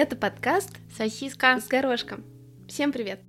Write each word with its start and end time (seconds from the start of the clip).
Это 0.00 0.14
подкаст 0.14 0.70
«Сосиска 0.96 1.58
с 1.58 1.66
горошком». 1.66 2.24
Всем 2.68 2.92
привет! 2.92 3.18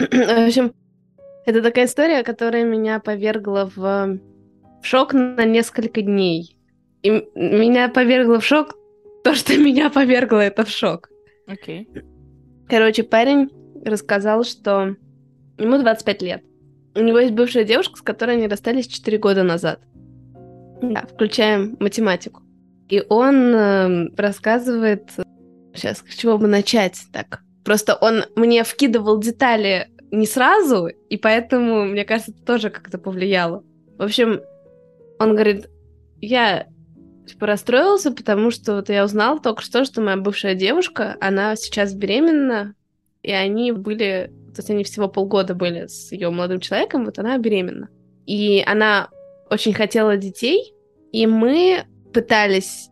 В 0.00 0.46
общем, 0.48 0.74
это 1.44 1.62
такая 1.62 1.84
история, 1.84 2.24
которая 2.24 2.64
меня 2.64 2.98
повергла 2.98 3.70
в, 3.72 3.76
в 3.76 4.18
шок 4.82 5.12
на 5.12 5.44
несколько 5.44 6.02
дней. 6.02 6.58
И 7.04 7.10
меня 7.36 7.88
повергло 7.88 8.40
в 8.40 8.44
шок 8.44 8.74
то, 9.22 9.36
что 9.36 9.56
меня 9.56 9.90
повергло 9.90 10.40
это 10.40 10.64
в 10.64 10.70
шок. 10.70 11.08
Окей. 11.46 11.88
Okay. 11.88 12.04
Короче, 12.68 13.04
парень 13.04 13.48
рассказал, 13.84 14.44
что 14.44 14.96
ему 15.58 15.78
25 15.78 16.22
лет. 16.22 16.42
У 16.94 17.00
него 17.00 17.18
есть 17.18 17.34
бывшая 17.34 17.64
девушка, 17.64 17.98
с 17.98 18.02
которой 18.02 18.36
они 18.36 18.48
расстались 18.48 18.86
4 18.86 19.18
года 19.18 19.42
назад. 19.42 19.80
Да, 20.82 21.04
включаем 21.12 21.76
математику. 21.80 22.42
И 22.88 23.02
он 23.08 23.54
э, 23.54 24.08
рассказывает... 24.16 25.10
Сейчас, 25.74 26.02
с 26.08 26.14
чего 26.14 26.38
бы 26.38 26.46
начать 26.46 26.98
так? 27.12 27.40
Просто 27.64 27.96
он 27.96 28.24
мне 28.34 28.64
вкидывал 28.64 29.20
детали 29.20 29.88
не 30.10 30.26
сразу, 30.26 30.86
и 30.86 31.16
поэтому, 31.18 31.84
мне 31.84 32.04
кажется, 32.04 32.30
это 32.30 32.42
тоже 32.44 32.70
как-то 32.70 32.96
повлияло. 32.96 33.62
В 33.98 34.02
общем, 34.02 34.40
он 35.18 35.32
говорит, 35.32 35.68
я 36.20 36.66
типа 37.26 37.46
расстроился, 37.46 38.12
потому 38.12 38.50
что 38.50 38.76
вот 38.76 38.88
я 38.88 39.04
узнал 39.04 39.40
только 39.40 39.62
что, 39.62 39.84
что 39.84 40.00
моя 40.00 40.16
бывшая 40.16 40.54
девушка, 40.54 41.16
она 41.20 41.56
сейчас 41.56 41.92
беременна, 41.92 42.74
и 43.26 43.32
они 43.32 43.72
были, 43.72 44.32
то 44.54 44.60
есть 44.60 44.70
они 44.70 44.84
всего 44.84 45.08
полгода 45.08 45.54
были 45.54 45.88
с 45.88 46.12
ее 46.12 46.30
молодым 46.30 46.60
человеком, 46.60 47.04
вот 47.04 47.18
она 47.18 47.36
беременна. 47.38 47.88
И 48.24 48.62
она 48.64 49.08
очень 49.50 49.74
хотела 49.74 50.16
детей, 50.16 50.72
и 51.10 51.26
мы 51.26 51.84
пытались 52.12 52.88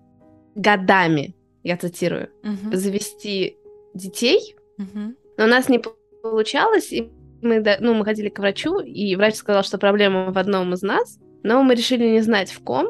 годами, 0.56 1.36
я 1.62 1.76
цитирую, 1.76 2.30
uh-huh. 2.42 2.74
завести 2.74 3.56
детей, 3.94 4.56
uh-huh. 4.78 5.14
но 5.38 5.44
у 5.44 5.48
нас 5.48 5.68
не 5.68 5.80
получалось, 6.22 6.92
и 6.92 7.10
мы, 7.42 7.64
ну, 7.78 7.94
мы 7.94 8.04
ходили 8.04 8.28
к 8.28 8.40
врачу, 8.40 8.80
и 8.80 9.14
врач 9.14 9.36
сказал, 9.36 9.62
что 9.62 9.78
проблема 9.78 10.32
в 10.32 10.38
одном 10.38 10.74
из 10.74 10.82
нас, 10.82 11.18
но 11.44 11.62
мы 11.62 11.76
решили 11.76 12.08
не 12.08 12.22
знать 12.22 12.50
в 12.50 12.60
ком, 12.64 12.88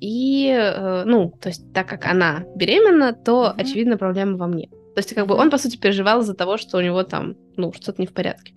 и, 0.00 0.48
э, 0.48 1.04
ну, 1.04 1.32
то 1.40 1.48
есть, 1.50 1.72
так 1.74 1.88
как 1.88 2.06
она 2.06 2.44
беременна, 2.54 3.12
то, 3.12 3.44
mm-hmm. 3.44 3.60
очевидно, 3.60 3.98
проблема 3.98 4.36
во 4.38 4.46
мне. 4.46 4.70
То 4.96 5.00
есть, 5.00 5.14
как 5.14 5.26
бы 5.26 5.34
он, 5.34 5.50
по 5.50 5.58
сути, 5.58 5.76
переживал 5.76 6.22
из-за 6.22 6.32
того, 6.32 6.56
что 6.56 6.78
у 6.78 6.80
него 6.80 7.02
там, 7.02 7.36
ну, 7.58 7.70
что-то 7.74 8.00
не 8.00 8.06
в 8.06 8.14
порядке. 8.14 8.54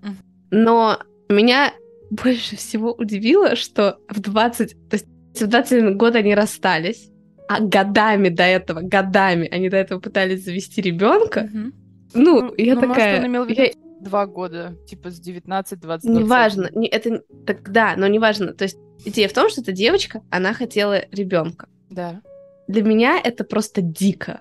Но 0.52 0.98
меня 1.28 1.74
больше 2.10 2.56
всего 2.56 2.94
удивило, 2.94 3.58
что 3.58 3.98
в 4.08 4.22
20, 4.22 4.90
то 4.90 4.94
есть 4.96 5.06
в 5.38 5.48
21 5.48 5.98
год 5.98 6.16
они 6.16 6.34
расстались, 6.34 7.10
а 7.50 7.60
годами 7.60 8.30
до 8.30 8.44
этого, 8.44 8.80
годами 8.80 9.50
они 9.52 9.68
до 9.68 9.76
этого 9.76 10.00
пытались 10.00 10.46
завести 10.46 10.80
ребенка. 10.80 11.50
Mm-hmm. 11.54 11.74
Ну, 12.14 12.42
ну, 12.42 12.54
я 12.56 12.76
ну, 12.76 12.82
такая... 12.82 13.10
Может, 13.10 13.20
он 13.20 13.28
имел 13.28 13.44
в 13.44 13.50
виду 13.50 13.62
я 13.62 13.72
два 14.00 14.26
года, 14.26 14.78
типа 14.88 15.12
с 15.12 15.20
19, 15.20 15.78
20, 15.78 16.10
Неважно, 16.10 16.70
не, 16.74 16.88
это 16.88 17.22
так 17.46 17.70
да, 17.70 17.96
но 17.98 18.08
неважно. 18.08 18.54
То 18.54 18.64
есть 18.64 18.78
идея 19.04 19.28
в 19.28 19.34
том, 19.34 19.50
что 19.50 19.60
эта 19.60 19.74
девочка, 19.74 20.22
она 20.30 20.54
хотела 20.54 21.04
ребенка. 21.12 21.68
Да. 21.90 22.22
Для 22.70 22.82
меня 22.84 23.20
это 23.22 23.44
просто 23.44 23.82
дико. 23.82 24.40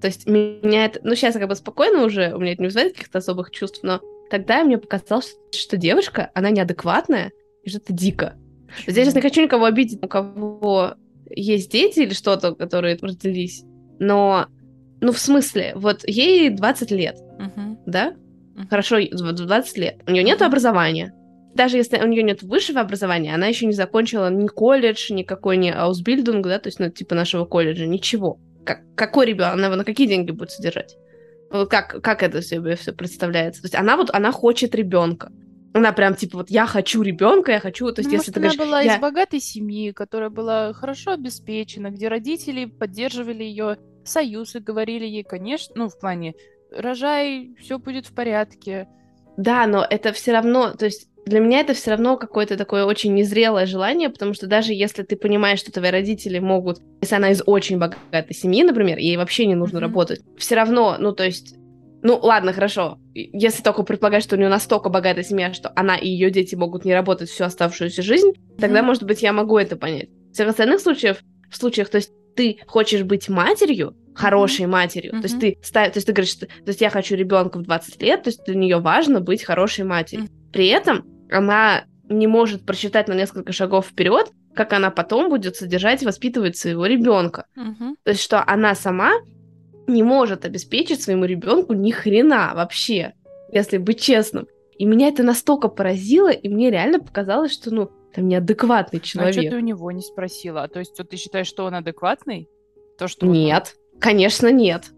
То 0.00 0.08
есть 0.08 0.26
меня 0.26 0.84
это, 0.84 1.00
ну 1.02 1.14
сейчас 1.14 1.34
как 1.34 1.48
бы 1.48 1.54
спокойно 1.54 2.04
уже, 2.04 2.34
у 2.34 2.38
меня 2.38 2.52
это 2.52 2.62
не 2.62 2.68
вызывает 2.68 2.92
каких-то 2.92 3.18
особых 3.18 3.50
чувств, 3.50 3.80
но 3.82 4.00
тогда 4.30 4.62
мне 4.64 4.78
показалось, 4.78 5.36
что, 5.50 5.58
что 5.58 5.76
девушка, 5.76 6.30
она 6.34 6.50
неадекватная 6.50 7.32
и 7.62 7.70
что 7.70 7.78
это 7.78 7.92
дико. 7.92 8.36
Почему? 8.66 8.96
Я 8.96 9.04
сейчас 9.04 9.14
не 9.14 9.20
хочу 9.22 9.42
никого 9.42 9.64
обидеть, 9.64 10.02
у 10.02 10.08
кого 10.08 10.94
есть 11.30 11.72
дети 11.72 12.00
или 12.00 12.12
что-то, 12.12 12.54
которые 12.54 12.98
родились, 13.00 13.64
но, 13.98 14.46
ну 15.00 15.12
в 15.12 15.18
смысле, 15.18 15.72
вот 15.76 16.06
ей 16.06 16.50
20 16.50 16.90
лет, 16.90 17.16
uh-huh. 17.16 17.76
да? 17.86 18.14
Хорошо, 18.70 18.98
20 19.00 19.78
лет. 19.78 20.02
У 20.06 20.10
нее 20.10 20.22
нет 20.22 20.40
образования. 20.42 21.12
Даже 21.54 21.78
если 21.78 21.98
у 21.98 22.06
нее 22.06 22.22
нет 22.22 22.42
высшего 22.42 22.80
образования, 22.80 23.34
она 23.34 23.46
еще 23.46 23.66
не 23.66 23.72
закончила 23.72 24.30
ни 24.30 24.46
колледж, 24.46 25.10
никакой 25.12 25.56
не 25.56 25.72
аусбильдинг, 25.72 26.46
да, 26.46 26.58
то 26.58 26.68
есть, 26.68 26.78
ну, 26.78 26.90
типа 26.90 27.14
нашего 27.14 27.46
колледжа, 27.46 27.86
ничего. 27.86 28.38
Как, 28.66 28.82
какой 28.94 29.26
ребенок, 29.26 29.54
она 29.54 29.66
его 29.66 29.76
на 29.76 29.84
какие 29.84 30.06
деньги 30.06 30.32
будет 30.32 30.50
содержать? 30.50 30.96
Вот 31.50 31.70
как, 31.70 32.02
как 32.02 32.22
это 32.22 32.42
себе 32.42 32.76
все 32.76 32.92
представляется? 32.92 33.62
То 33.62 33.66
есть 33.66 33.74
она 33.76 33.96
вот, 33.96 34.10
она 34.12 34.32
хочет 34.32 34.74
ребенка. 34.74 35.30
Она 35.72 35.92
прям 35.92 36.14
типа 36.14 36.38
вот 36.38 36.50
я 36.50 36.66
хочу 36.66 37.02
ребенка, 37.02 37.52
я 37.52 37.60
хочу, 37.60 37.92
то 37.92 38.00
есть 38.00 38.10
ну, 38.10 38.16
если 38.16 38.30
может, 38.30 38.34
ты 38.34 38.40
она 38.40 38.48
говоришь, 38.48 38.66
была 38.66 38.80
я... 38.80 38.96
из 38.96 39.00
богатой 39.00 39.40
семьи, 39.40 39.92
которая 39.92 40.30
была 40.30 40.72
хорошо 40.72 41.12
обеспечена, 41.12 41.90
где 41.90 42.08
родители 42.08 42.64
поддерживали 42.64 43.44
ее 43.44 43.78
союз 44.04 44.56
и 44.56 44.60
говорили 44.60 45.04
ей, 45.04 45.22
конечно, 45.22 45.74
ну 45.76 45.88
в 45.88 45.98
плане 45.98 46.34
рожай, 46.70 47.54
все 47.60 47.78
будет 47.78 48.06
в 48.06 48.14
порядке. 48.14 48.88
Да, 49.36 49.66
но 49.66 49.86
это 49.88 50.12
все 50.12 50.32
равно, 50.32 50.72
то 50.72 50.86
есть 50.86 51.08
для 51.26 51.40
меня 51.40 51.60
это 51.60 51.74
все 51.74 51.90
равно 51.90 52.16
какое-то 52.16 52.56
такое 52.56 52.84
очень 52.84 53.12
незрелое 53.12 53.66
желание, 53.66 54.08
потому 54.08 54.32
что 54.32 54.46
даже 54.46 54.72
если 54.72 55.02
ты 55.02 55.16
понимаешь, 55.16 55.58
что 55.58 55.72
твои 55.72 55.90
родители 55.90 56.38
могут, 56.38 56.78
если 57.02 57.16
она 57.16 57.32
из 57.32 57.42
очень 57.44 57.78
богатой 57.78 58.34
семьи, 58.34 58.62
например, 58.62 58.98
ей 58.98 59.16
вообще 59.16 59.46
не 59.46 59.56
нужно 59.56 59.78
mm-hmm. 59.78 59.80
работать, 59.80 60.20
все 60.38 60.54
равно, 60.54 60.96
ну 61.00 61.12
то 61.12 61.24
есть, 61.24 61.56
ну 62.02 62.16
ладно, 62.22 62.52
хорошо, 62.52 62.98
если 63.12 63.60
только 63.60 63.82
предполагать, 63.82 64.22
что 64.22 64.36
у 64.36 64.38
нее 64.38 64.48
настолько 64.48 64.88
богатая 64.88 65.24
семья, 65.24 65.52
что 65.52 65.72
она 65.74 65.96
и 65.96 66.08
ее 66.08 66.30
дети 66.30 66.54
могут 66.54 66.84
не 66.84 66.94
работать 66.94 67.28
всю 67.28 67.42
оставшуюся 67.42 68.02
жизнь, 68.02 68.30
mm-hmm. 68.30 68.60
тогда, 68.60 68.84
может 68.84 69.02
быть, 69.02 69.20
я 69.22 69.32
могу 69.32 69.58
это 69.58 69.74
понять. 69.74 70.08
В 70.30 70.34
всех 70.34 70.48
остальных 70.48 70.80
случаях, 70.80 71.18
в 71.50 71.56
случаях, 71.56 71.88
то 71.88 71.96
есть 71.96 72.12
ты 72.36 72.58
хочешь 72.68 73.02
быть 73.02 73.28
матерью, 73.28 73.96
хорошей 74.14 74.66
mm-hmm. 74.66 74.68
матерью. 74.68 75.14
Mm-hmm. 75.14 75.20
То 75.20 75.26
есть 75.26 75.40
ты 75.40 75.58
ставишь, 75.60 75.92
то 75.92 75.96
есть 75.96 76.06
ты 76.06 76.12
говоришь, 76.12 76.32
что, 76.32 76.46
то 76.46 76.68
есть 76.68 76.80
я 76.80 76.90
хочу 76.90 77.16
ребенка 77.16 77.58
в 77.58 77.62
20 77.62 78.00
лет, 78.00 78.22
то 78.22 78.28
есть 78.28 78.44
для 78.44 78.54
нее 78.54 78.78
важно 78.78 79.20
быть 79.20 79.42
хорошей 79.42 79.84
матерью. 79.84 80.26
Mm-hmm. 80.26 80.52
При 80.52 80.68
этом 80.68 81.15
она 81.30 81.84
не 82.08 82.26
может 82.26 82.64
просчитать 82.64 83.08
на 83.08 83.14
несколько 83.14 83.52
шагов 83.52 83.86
вперед, 83.86 84.30
как 84.54 84.72
она 84.72 84.90
потом 84.90 85.28
будет 85.28 85.56
содержать 85.56 86.02
и 86.02 86.06
воспитывать 86.06 86.56
своего 86.56 86.86
ребенка. 86.86 87.46
Mm-hmm. 87.56 87.94
То 88.04 88.10
есть 88.10 88.22
что 88.22 88.42
она 88.46 88.74
сама 88.74 89.12
не 89.86 90.02
может 90.02 90.44
обеспечить 90.44 91.02
своему 91.02 91.24
ребенку 91.24 91.74
ни 91.74 91.90
хрена 91.90 92.52
вообще, 92.54 93.14
если 93.52 93.78
быть 93.78 94.00
честным. 94.00 94.46
И 94.78 94.84
меня 94.84 95.08
это 95.08 95.22
настолько 95.22 95.68
поразило, 95.68 96.30
и 96.30 96.48
мне 96.48 96.70
реально 96.70 97.00
показалось, 97.00 97.52
что, 97.52 97.70
ну, 97.74 97.90
там 98.14 98.28
неадекватный 98.28 99.00
человек. 99.00 99.36
А 99.36 99.40
что 99.40 99.50
ты 99.50 99.56
у 99.56 99.60
него 99.60 99.90
не 99.90 100.02
спросила? 100.02 100.62
А 100.62 100.68
то 100.68 100.78
есть 100.78 100.96
ты 100.96 101.16
считаешь, 101.16 101.46
что 101.46 101.64
он 101.64 101.74
адекватный? 101.74 102.48
То, 102.98 103.08
что 103.08 103.26
Нет. 103.26 103.74
Конечно, 104.00 104.50
нет. 104.50 104.90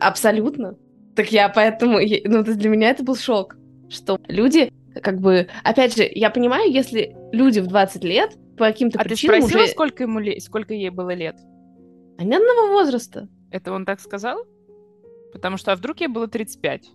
Абсолютно. 0.00 0.76
Так 1.16 1.32
я 1.32 1.48
поэтому... 1.48 1.98
Ну, 1.98 2.42
для 2.42 2.68
меня 2.68 2.90
это 2.90 3.02
был 3.02 3.16
шок, 3.16 3.56
что 3.88 4.18
люди 4.28 4.72
как 5.02 5.20
бы... 5.20 5.48
Опять 5.64 5.96
же, 5.96 6.08
я 6.10 6.30
понимаю, 6.30 6.70
если 6.70 7.16
люди 7.32 7.60
в 7.60 7.66
20 7.66 8.04
лет 8.04 8.36
по 8.56 8.66
каким-то 8.66 8.98
а 8.98 9.04
причинам 9.04 9.36
ты 9.36 9.42
спросила, 9.42 9.62
уже... 9.64 9.72
сколько, 9.72 10.02
ему 10.04 10.18
лет, 10.18 10.42
сколько 10.42 10.74
ей 10.74 10.90
было 10.90 11.14
лет? 11.14 11.36
Они 12.18 12.34
одного 12.34 12.72
возраста. 12.72 13.28
Это 13.50 13.72
он 13.72 13.84
так 13.84 14.00
сказал? 14.00 14.44
Потому 15.32 15.56
что 15.56 15.72
а 15.72 15.76
вдруг 15.76 16.00
ей 16.00 16.08
было 16.08 16.26
35? 16.26 16.90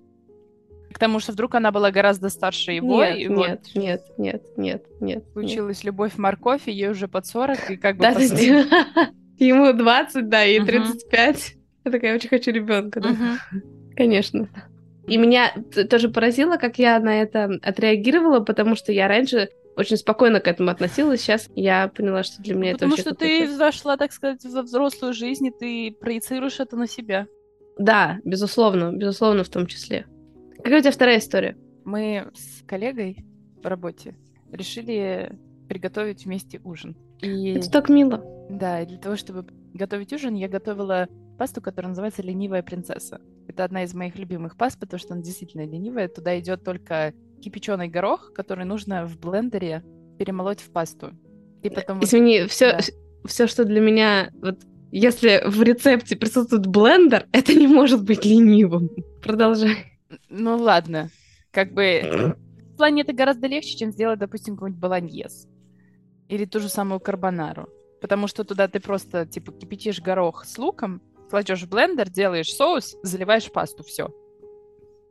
К 0.94 1.00
тому, 1.00 1.20
что 1.20 1.32
вдруг 1.32 1.56
она 1.56 1.72
была 1.72 1.92
гораздо 1.92 2.30
старше 2.30 2.74
его. 2.74 3.04
Нет, 3.04 3.18
и 3.18 3.26
нет, 3.26 3.32
вот 3.36 3.82
нет, 3.82 4.02
нет, 4.18 4.44
нет, 4.58 4.86
нет. 5.00 5.24
Случилась 5.34 5.78
нет. 5.78 5.86
любовь 5.86 6.18
морковь, 6.18 6.68
и 6.68 6.72
ей 6.72 6.90
уже 6.90 7.08
под 7.08 7.26
40, 7.26 7.72
и 7.72 7.78
как 7.78 7.98
бы... 7.98 8.06
Ему 9.40 9.74
20, 9.74 10.30
да, 10.30 10.46
и 10.46 10.60
35. 10.60 11.56
Я 11.86 11.92
такая, 11.92 12.16
очень 12.16 12.30
хочу 12.30 12.52
ребенка, 12.52 13.02
да. 13.02 13.38
Конечно. 13.96 14.48
И 15.08 15.18
меня 15.18 15.54
тоже 15.90 16.10
поразило, 16.10 16.58
как 16.58 16.80
я 16.80 17.00
на 17.00 17.22
это 17.22 17.60
отреагировала, 17.62 18.40
потому 18.40 18.76
что 18.76 18.92
я 18.92 19.08
раньше 19.08 19.50
очень 19.76 19.98
спокойно 19.98 20.40
к 20.40 20.48
этому 20.48 20.70
относилась. 20.70 21.22
Сейчас 21.22 21.50
я 21.56 21.88
поняла, 21.88 22.24
что 22.24 22.42
для 22.42 22.56
меня 22.56 22.74
потому 22.74 22.94
это 22.94 23.04
Потому 23.04 23.18
что 23.18 23.26
ты 23.26 23.56
зашла, 23.56 23.98
так 23.98 24.12
сказать, 24.14 24.46
во 24.46 24.62
взрослую 24.62 25.14
жизнь, 25.14 25.48
и 25.48 25.52
ты 25.52 25.96
проецируешь 26.00 26.60
это 26.60 26.78
на 26.78 26.88
себя. 26.88 27.28
Да, 27.78 28.20
безусловно, 28.24 28.92
безусловно, 28.94 29.44
в 29.44 29.50
том 29.50 29.66
числе. 29.68 30.06
Какая 30.58 30.80
у 30.80 30.82
тебя 30.82 30.92
вторая 30.92 31.18
история? 31.18 31.58
Мы 31.86 32.28
с 32.36 32.64
коллегой 32.66 33.26
в 33.62 33.66
работе 33.66 34.16
решили 34.52 35.38
приготовить 35.68 36.26
вместе 36.26 36.62
ужин. 36.64 36.96
И... 37.22 37.54
Это 37.54 37.72
так 37.72 37.90
мило. 37.90 38.24
Да, 38.50 38.82
и 38.82 38.86
для 38.86 38.98
того, 38.98 39.16
чтобы 39.16 39.48
готовить 39.74 40.14
ужин, 40.14 40.36
я 40.36 40.48
готовила 40.48 41.08
пасту, 41.38 41.62
которая 41.62 41.90
называется 41.90 42.22
«Ленивая 42.22 42.62
принцесса». 42.62 43.20
Это 43.48 43.64
одна 43.64 43.84
из 43.84 43.94
моих 43.94 44.18
любимых 44.18 44.58
паст, 44.58 44.80
потому 44.80 45.00
что 45.00 45.14
она 45.14 45.22
действительно 45.22 45.66
ленивая. 45.66 46.08
Туда 46.08 46.40
идет 46.40 46.64
только 46.64 47.14
кипяченый 47.42 47.88
горох, 47.88 48.34
который 48.34 48.66
нужно 48.66 49.06
в 49.06 49.20
блендере 49.20 49.84
перемолоть 50.18 50.62
в 50.62 50.72
пасту. 50.72 51.12
И 51.62 51.70
потом 51.70 52.04
Извини, 52.04 52.42
вот... 52.42 52.52
все, 52.52 52.74
да. 52.74 52.80
все, 53.26 53.48
что 53.48 53.66
для 53.66 53.82
меня 53.82 54.32
вот 54.42 54.60
если 54.92 55.42
в 55.48 55.62
рецепте 55.64 56.16
присутствует 56.16 56.68
блендер, 56.68 57.28
это 57.32 57.54
не 57.56 57.66
может 57.66 58.04
быть 58.04 58.26
ленивым. 58.26 58.92
Продолжай. 59.24 60.00
Ну 60.30 60.58
ладно. 60.58 61.10
Как 61.52 61.74
бы 61.74 62.36
в 62.74 62.78
плане 62.78 63.02
это 63.02 63.14
гораздо 63.14 63.48
легче, 63.48 63.78
чем 63.78 63.92
сделать, 63.92 64.20
допустим, 64.20 64.56
какой-нибудь 64.56 64.80
баланьез. 64.80 65.48
Или 66.28 66.46
ту 66.46 66.60
же 66.60 66.70
самую 66.70 67.00
карбонару. 67.00 67.70
Потому 68.02 68.28
что 68.28 68.44
туда 68.44 68.68
ты 68.68 68.80
просто, 68.80 69.26
типа, 69.26 69.52
кипятишь 69.52 70.02
горох 70.02 70.46
с 70.46 70.58
луком, 70.58 71.02
кладешь 71.34 71.64
в 71.64 71.68
блендер, 71.68 72.12
делаешь 72.12 72.54
соус, 72.54 72.96
заливаешь 73.02 73.52
пасту, 73.52 73.82
все. 73.82 74.14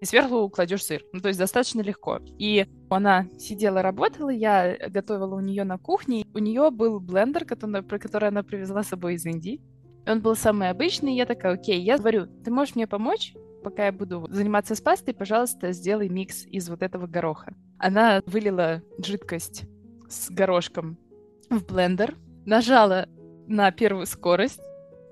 И 0.01 0.05
сверху 0.05 0.49
кладешь 0.51 0.85
сыр. 0.85 1.03
Ну, 1.13 1.19
то 1.19 1.27
есть 1.27 1.41
достаточно 1.41 1.81
легко. 1.81 2.21
И 2.39 2.69
она 2.89 3.27
сидела, 3.41 3.83
работала, 3.83 4.31
я 4.31 4.77
готовила 4.89 5.35
у 5.35 5.41
нее 5.41 5.65
на 5.65 5.79
кухне. 5.79 6.25
У 6.33 6.39
нее 6.39 6.71
был 6.71 7.01
блендер, 7.01 7.45
который, 7.45 7.83
про 7.83 7.99
который 7.99 8.29
она 8.29 8.45
привезла 8.45 8.85
с 8.85 8.89
собой 8.91 9.15
из 9.15 9.27
Индии. 9.27 9.61
Он 10.07 10.21
был 10.21 10.37
самый 10.37 10.71
обычный. 10.71 11.17
Я 11.17 11.27
такая, 11.27 11.55
окей, 11.55 11.83
я 11.83 11.99
говорю, 11.99 12.29
ты 12.45 12.53
можешь 12.53 12.77
мне 12.77 12.87
помочь? 12.87 13.35
Пока 13.65 13.87
я 13.87 13.93
буду 13.93 14.25
заниматься 14.31 14.77
с 14.77 14.81
пастой, 14.81 15.15
пожалуйста, 15.15 15.73
сделай 15.73 16.09
микс 16.09 16.47
из 16.47 16.69
вот 16.69 16.85
этого 16.85 17.09
гороха. 17.09 17.53
Она 17.79 18.23
вылила 18.27 18.81
жидкость 19.05 19.65
с 20.09 20.31
горошком 20.31 20.99
в 21.51 21.67
блендер, 21.67 22.17
нажала 22.47 23.09
на 23.49 23.73
первую 23.73 24.07
скорость, 24.07 24.61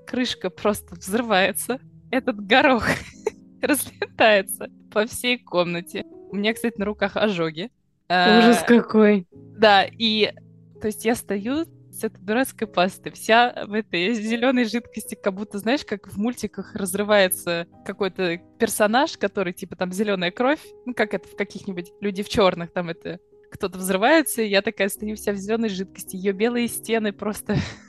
крышка 0.05 0.49
просто 0.49 0.95
взрывается, 0.95 1.79
этот 2.11 2.45
горох 2.45 2.85
разлетается 3.61 4.69
по 4.91 5.05
всей 5.05 5.37
комнате. 5.37 6.03
У 6.31 6.35
меня, 6.35 6.53
кстати, 6.53 6.77
на 6.77 6.85
руках 6.85 7.15
ожоги. 7.15 7.71
Ужас 8.09 8.61
а, 8.61 8.65
какой. 8.65 9.27
Да, 9.31 9.85
и 9.85 10.33
то 10.81 10.87
есть 10.87 11.05
я 11.05 11.15
стою 11.15 11.65
с 11.91 12.03
этой 12.03 12.19
дурацкой 12.21 12.67
пастой, 12.67 13.11
вся 13.11 13.65
в 13.67 13.73
этой 13.73 14.13
зеленой 14.13 14.65
жидкости, 14.65 15.15
как 15.15 15.33
будто, 15.33 15.59
знаешь, 15.59 15.85
как 15.85 16.07
в 16.07 16.17
мультиках 16.17 16.75
разрывается 16.75 17.67
какой-то 17.85 18.37
персонаж, 18.59 19.17
который 19.17 19.53
типа 19.53 19.75
там 19.75 19.91
зеленая 19.91 20.31
кровь, 20.31 20.61
ну 20.85 20.93
как 20.93 21.13
это 21.13 21.27
в 21.27 21.35
каких-нибудь 21.35 21.91
люди 22.01 22.23
в 22.23 22.29
черных, 22.29 22.71
там 22.71 22.89
это 22.89 23.19
кто-то 23.51 23.77
взрывается, 23.77 24.41
и 24.41 24.47
я 24.47 24.61
такая 24.61 24.89
стою 24.89 25.15
вся 25.15 25.33
в 25.33 25.35
зеленой 25.35 25.69
жидкости, 25.69 26.15
ее 26.15 26.31
белые 26.31 26.67
стены 26.67 27.11
просто 27.11 27.57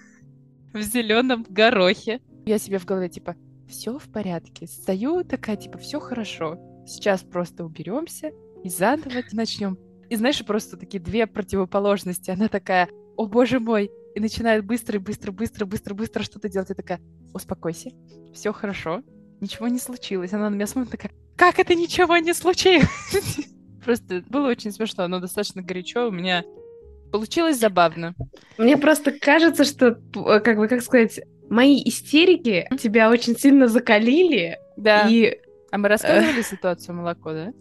в 0.73 0.81
зеленом 0.81 1.47
горохе. 1.49 2.21
Я 2.47 2.59
себе 2.59 2.79
в 2.79 2.85
голове 2.85 3.09
типа, 3.09 3.37
все 3.69 3.99
в 3.99 4.11
порядке. 4.11 4.67
Стою 4.67 5.25
такая, 5.25 5.57
типа, 5.57 5.79
все 5.79 6.01
хорошо. 6.01 6.59
Сейчас 6.87 7.23
просто 7.23 7.65
уберемся 7.65 8.33
и 8.65 8.69
заново 8.69 9.23
начнем. 9.33 9.79
И 10.11 10.17
знаешь, 10.17 10.45
просто 10.45 10.77
такие 10.77 11.03
две 11.03 11.27
противоположности. 11.27 12.31
Она 12.31 12.49
такая, 12.49 12.89
о 13.17 13.27
боже 13.27 13.61
мой, 13.61 13.91
и 14.15 14.21
начинает 14.21 14.65
быстро, 14.65 14.99
быстро, 14.99 15.33
быстро, 15.33 15.65
быстро, 15.65 15.95
быстро 15.95 16.23
что-то 16.23 16.49
делать. 16.49 16.69
Я 16.69 16.75
такая, 16.75 17.01
успокойся, 17.33 17.91
все 18.35 18.53
хорошо, 18.53 19.03
ничего 19.41 19.69
не 19.69 19.79
случилось. 19.79 20.33
Она 20.33 20.51
на 20.51 20.55
меня 20.55 20.67
смотрит 20.67 20.93
такая, 20.93 21.13
как 21.37 21.59
это 21.59 21.75
ничего 21.75 22.19
не 22.19 22.35
случилось? 22.35 22.89
Просто 23.85 24.23
было 24.29 24.49
очень 24.49 24.71
смешно, 24.71 25.09
но 25.09 25.19
достаточно 25.19 25.63
горячо. 25.63 26.09
У 26.09 26.13
меня 26.13 26.45
получилось 27.13 27.59
забавно. 27.59 28.15
Мне 28.59 28.77
просто 28.77 29.13
кажется, 29.13 29.65
что, 29.65 29.97
как 30.41 30.57
бы, 30.57 30.67
как 30.67 30.83
сказать, 30.83 31.21
мои 31.49 31.81
истерики 31.85 32.67
тебя 32.81 33.11
очень 33.11 33.37
сильно 33.37 33.69
закалили. 33.69 34.59
Да. 34.77 35.07
И... 35.09 35.39
А 35.71 35.79
мы 35.79 35.89
рассказывали 35.89 36.43
ситуацию 36.43 36.97
молоко, 36.97 37.33
да? 37.33 37.53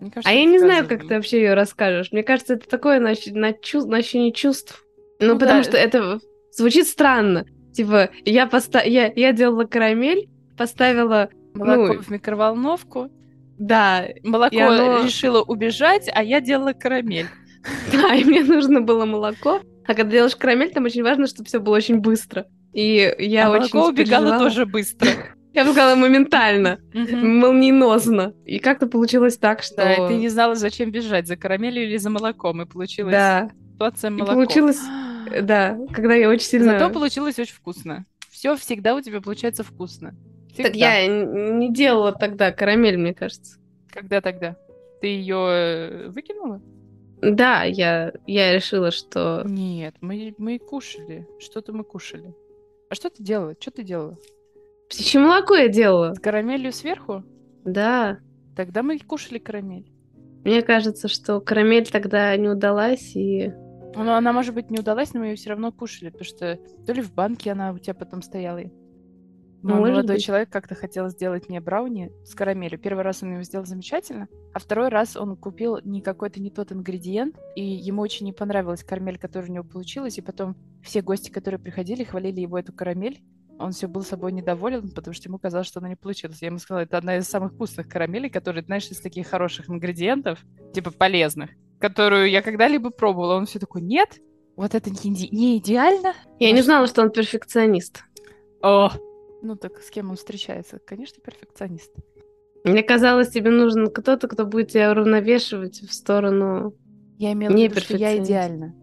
Мне 0.00 0.10
кажется, 0.10 0.30
а 0.30 0.32
я 0.32 0.44
не 0.44 0.58
знаю, 0.58 0.88
как 0.88 1.06
ты 1.06 1.14
вообще 1.14 1.38
ее 1.42 1.54
расскажешь. 1.54 2.10
Мне 2.10 2.22
кажется, 2.22 2.54
это 2.54 2.68
такое 2.68 2.98
на, 2.98 3.12
на, 3.32 3.52
чу... 3.52 3.86
на 3.86 3.98
ощущение 3.98 4.32
чувств. 4.32 4.84
Ну, 5.20 5.34
ну 5.34 5.38
потому 5.38 5.62
да. 5.62 5.64
что 5.64 5.76
это 5.76 6.18
звучит 6.50 6.86
странно. 6.86 7.46
Типа, 7.72 8.10
я, 8.24 8.46
поста... 8.46 8.82
я, 8.82 9.12
я 9.14 9.32
делала 9.32 9.64
карамель, 9.64 10.28
поставила... 10.56 11.28
Молоко 11.54 11.94
ну... 11.94 12.02
в 12.02 12.10
микроволновку. 12.10 13.10
Да. 13.58 14.08
Молоко 14.24 14.58
оно... 14.58 15.04
решило 15.04 15.42
убежать, 15.42 16.10
а 16.12 16.22
я 16.22 16.40
делала 16.40 16.72
карамель. 16.72 17.28
Да, 17.92 18.14
и 18.14 18.24
мне 18.24 18.42
нужно 18.42 18.80
было 18.80 19.04
молоко. 19.04 19.60
А 19.86 19.94
когда 19.94 20.12
делаешь 20.12 20.36
карамель, 20.36 20.72
там 20.72 20.84
очень 20.84 21.02
важно, 21.02 21.26
чтобы 21.26 21.46
все 21.46 21.58
было 21.58 21.76
очень 21.76 22.00
быстро. 22.00 22.46
И 22.72 23.14
я 23.18 23.46
а 23.46 23.50
очень 23.50 23.70
молоко 23.72 23.88
убегало 23.88 24.38
тоже 24.38 24.66
быстро. 24.66 25.08
Я 25.54 25.64
убегала 25.64 25.94
моментально, 25.94 26.80
молниеносно. 26.92 28.34
И 28.44 28.58
как-то 28.58 28.88
получилось 28.88 29.38
так, 29.38 29.62
что... 29.62 29.76
Да, 29.76 29.94
и 29.94 30.08
ты 30.08 30.14
не 30.16 30.28
знала, 30.28 30.56
зачем 30.56 30.90
бежать, 30.90 31.28
за 31.28 31.36
карамелью 31.36 31.84
или 31.84 31.96
за 31.96 32.10
молоком, 32.10 32.62
и 32.62 32.66
получилось 32.66 33.12
да. 33.12 33.50
ситуация 33.72 34.10
молоко. 34.10 34.32
И 34.32 34.34
получилось, 34.34 34.80
да, 35.42 35.78
когда 35.92 36.14
я 36.14 36.28
очень 36.28 36.46
сильно... 36.46 36.76
Зато 36.76 36.92
получилось 36.92 37.38
очень 37.38 37.54
вкусно. 37.54 38.04
Все 38.32 38.56
всегда 38.56 38.96
у 38.96 39.00
тебя 39.00 39.20
получается 39.20 39.62
вкусно. 39.62 40.16
Всегда. 40.52 40.70
Так 40.70 40.76
я 40.76 41.06
не 41.06 41.72
делала 41.72 42.10
тогда 42.10 42.50
карамель, 42.50 42.98
мне 42.98 43.14
кажется. 43.14 43.60
Когда 43.92 44.20
тогда? 44.20 44.56
Ты 45.00 45.06
ее 45.06 45.36
э, 45.36 46.08
выкинула? 46.08 46.60
Да, 47.32 47.64
я, 47.64 48.12
я 48.26 48.52
решила, 48.52 48.90
что... 48.90 49.42
Нет, 49.46 49.94
мы, 50.00 50.34
мы 50.38 50.58
кушали. 50.58 51.26
Что-то 51.38 51.72
мы 51.72 51.84
кушали. 51.84 52.34
А 52.90 52.94
что 52.94 53.10
ты 53.10 53.22
делала? 53.22 53.54
Что 53.58 53.70
ты 53.70 53.82
делала? 53.82 54.18
Птичье 54.88 55.20
молоко 55.20 55.54
я 55.54 55.68
делала. 55.68 56.14
С 56.14 56.20
карамелью 56.20 56.72
сверху? 56.72 57.24
Да. 57.64 58.18
Тогда 58.56 58.82
мы 58.82 58.98
кушали 58.98 59.38
карамель. 59.38 59.90
Мне 60.44 60.62
кажется, 60.62 61.08
что 61.08 61.40
карамель 61.40 61.88
тогда 61.90 62.36
не 62.36 62.48
удалась, 62.48 63.16
и... 63.16 63.52
Ну, 63.96 64.12
она, 64.12 64.32
может 64.32 64.54
быть, 64.54 64.70
не 64.70 64.80
удалась, 64.80 65.14
но 65.14 65.20
мы 65.20 65.26
ее 65.26 65.36
все 65.36 65.50
равно 65.50 65.72
кушали, 65.72 66.10
потому 66.10 66.24
что 66.24 66.58
то 66.86 66.92
ли 66.92 67.00
в 67.00 67.14
банке 67.14 67.52
она 67.52 67.72
у 67.72 67.78
тебя 67.78 67.94
потом 67.94 68.22
стояла. 68.22 68.60
Мой 69.64 69.78
Может 69.78 69.94
молодой 69.94 70.16
быть. 70.16 70.24
человек 70.24 70.50
как-то 70.50 70.74
хотел 70.74 71.08
сделать 71.08 71.48
мне 71.48 71.58
брауни 71.58 72.12
с 72.22 72.34
карамелью. 72.34 72.78
Первый 72.78 73.02
раз 73.02 73.22
он 73.22 73.32
его 73.32 73.42
сделал 73.44 73.64
замечательно, 73.64 74.28
а 74.52 74.58
второй 74.58 74.90
раз 74.90 75.16
он 75.16 75.38
купил 75.38 75.78
не 75.84 76.02
какой-то 76.02 76.38
не 76.38 76.50
тот 76.50 76.70
ингредиент, 76.70 77.36
и 77.56 77.64
ему 77.64 78.02
очень 78.02 78.26
не 78.26 78.34
понравилась 78.34 78.84
карамель, 78.84 79.16
которая 79.18 79.48
у 79.48 79.54
него 79.54 79.64
получилась, 79.64 80.18
и 80.18 80.20
потом 80.20 80.54
все 80.82 81.00
гости, 81.00 81.30
которые 81.30 81.58
приходили, 81.58 82.04
хвалили 82.04 82.40
его 82.42 82.58
эту 82.58 82.74
карамель. 82.74 83.22
Он 83.58 83.72
все 83.72 83.86
был 83.88 84.02
собой 84.02 84.32
недоволен, 84.32 84.90
потому 84.90 85.14
что 85.14 85.30
ему 85.30 85.38
казалось, 85.38 85.66
что 85.66 85.80
она 85.80 85.88
не 85.88 85.96
получилась. 85.96 86.42
Я 86.42 86.48
ему 86.48 86.58
сказала, 86.58 86.82
это 86.82 86.98
одна 86.98 87.16
из 87.16 87.26
самых 87.26 87.54
вкусных 87.54 87.88
карамелей, 87.88 88.28
которые, 88.28 88.64
знаешь, 88.64 88.88
из 88.88 89.00
таких 89.00 89.28
хороших 89.28 89.70
ингредиентов, 89.70 90.44
типа 90.74 90.90
полезных, 90.90 91.48
которую 91.78 92.28
я 92.28 92.42
когда-либо 92.42 92.90
пробовала. 92.90 93.36
Он 93.36 93.46
все 93.46 93.58
такой, 93.58 93.80
нет, 93.80 94.20
вот 94.56 94.74
это 94.74 94.90
не, 94.90 94.96
иде- 94.96 95.28
не 95.30 95.56
идеально. 95.56 96.12
Я 96.38 96.52
не 96.52 96.60
знала, 96.60 96.86
что 96.86 97.00
он 97.00 97.10
перфекционист. 97.10 98.04
О, 98.62 98.90
ну 99.44 99.56
так 99.56 99.80
с 99.82 99.90
кем 99.90 100.10
он 100.10 100.16
встречается? 100.16 100.78
Конечно, 100.84 101.22
перфекционист. 101.22 101.92
Мне 102.64 102.82
казалось, 102.82 103.28
тебе 103.28 103.50
нужен 103.50 103.90
кто-то, 103.90 104.26
кто 104.26 104.46
будет 104.46 104.68
тебя 104.68 104.90
уравновешивать 104.90 105.80
в 105.80 105.92
сторону 105.92 106.74
Я 107.18 107.32
имела 107.32 107.52
в 107.52 107.56
виду, 107.56 107.78
что 107.78 107.96
я 107.96 108.16
идеальна. 108.16 108.74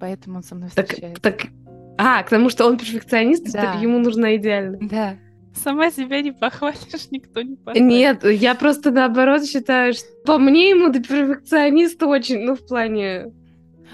Поэтому 0.00 0.38
он 0.38 0.42
со 0.42 0.56
мной 0.56 0.70
встречается. 0.70 1.22
Так, 1.22 1.42
так... 1.42 1.50
А, 1.98 2.22
к 2.22 2.30
тому, 2.30 2.48
что 2.48 2.66
он 2.66 2.78
перфекционист, 2.78 3.52
да. 3.52 3.74
ему 3.74 3.98
нужна 3.98 4.36
идеально. 4.36 4.78
Да. 4.80 5.16
Сама 5.54 5.90
себя 5.90 6.22
не 6.22 6.32
похвалишь, 6.32 7.10
никто 7.10 7.42
не 7.42 7.56
похвалит. 7.56 7.82
Нет, 7.82 8.24
я 8.24 8.54
просто 8.54 8.90
наоборот 8.90 9.44
считаю, 9.44 9.92
что 9.92 10.08
по 10.24 10.38
мне 10.38 10.70
ему 10.70 10.92
ты 10.92 11.00
перфекционист 11.00 12.02
очень, 12.02 12.40
ну, 12.40 12.54
в 12.54 12.66
плане... 12.66 13.32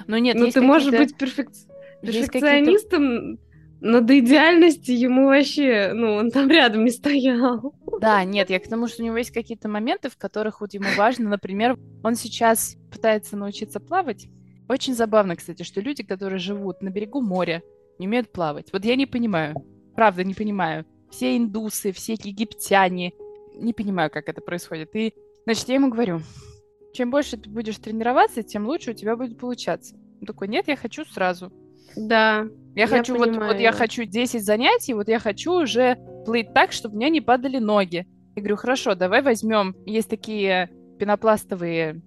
Ну 0.06 0.16
нет, 0.18 0.36
Ну 0.36 0.50
ты 0.50 0.60
можешь 0.60 0.90
быть 0.90 1.16
перфек... 1.16 1.50
перфекционистом, 2.02 3.38
но 3.86 4.00
до 4.00 4.18
идеальности 4.18 4.90
ему 4.90 5.26
вообще, 5.26 5.92
ну, 5.94 6.14
он 6.14 6.30
там 6.30 6.48
рядом 6.50 6.84
не 6.84 6.90
стоял. 6.90 7.72
Да, 8.00 8.24
нет, 8.24 8.50
я 8.50 8.58
к 8.58 8.68
тому, 8.68 8.88
что 8.88 9.02
у 9.02 9.06
него 9.06 9.16
есть 9.16 9.30
какие-то 9.30 9.68
моменты, 9.68 10.10
в 10.10 10.16
которых 10.16 10.60
вот 10.60 10.74
ему 10.74 10.86
важно, 10.96 11.30
например, 11.30 11.78
он 12.02 12.16
сейчас 12.16 12.76
пытается 12.90 13.36
научиться 13.36 13.78
плавать. 13.78 14.26
Очень 14.68 14.94
забавно, 14.94 15.36
кстати, 15.36 15.62
что 15.62 15.80
люди, 15.80 16.02
которые 16.02 16.38
живут 16.38 16.82
на 16.82 16.90
берегу 16.90 17.20
моря, 17.20 17.62
не 17.98 18.08
умеют 18.08 18.32
плавать. 18.32 18.72
Вот 18.72 18.84
я 18.84 18.96
не 18.96 19.06
понимаю, 19.06 19.54
правда 19.94 20.24
не 20.24 20.34
понимаю. 20.34 20.84
Все 21.10 21.36
индусы, 21.36 21.92
все 21.92 22.14
египтяне, 22.14 23.12
не 23.54 23.72
понимаю, 23.72 24.10
как 24.10 24.28
это 24.28 24.40
происходит. 24.40 24.94
И, 24.96 25.14
значит, 25.44 25.68
я 25.68 25.76
ему 25.76 25.90
говорю, 25.90 26.20
чем 26.92 27.12
больше 27.12 27.36
ты 27.36 27.48
будешь 27.48 27.76
тренироваться, 27.76 28.42
тем 28.42 28.66
лучше 28.66 28.90
у 28.90 28.94
тебя 28.94 29.16
будет 29.16 29.38
получаться. 29.38 29.94
Он 30.20 30.26
такой, 30.26 30.48
нет, 30.48 30.66
я 30.66 30.76
хочу 30.76 31.04
сразу. 31.04 31.52
Да. 31.94 32.46
Я, 32.76 32.82
я 32.82 32.88
хочу 32.88 33.16
вот, 33.16 33.34
вот 33.34 33.58
я 33.58 33.72
хочу 33.72 34.04
10 34.04 34.44
занятий, 34.44 34.92
вот 34.92 35.08
я 35.08 35.18
хочу 35.18 35.62
уже 35.62 35.96
плыть 36.26 36.52
так, 36.52 36.72
чтобы 36.72 36.94
у 36.94 36.98
меня 36.98 37.08
не 37.08 37.22
падали 37.22 37.56
ноги. 37.58 38.06
Я 38.34 38.42
говорю, 38.42 38.56
хорошо, 38.56 38.94
давай 38.94 39.22
возьмем. 39.22 39.74
Есть 39.86 40.10
такие 40.10 40.68
пенопластовые, 40.98 42.02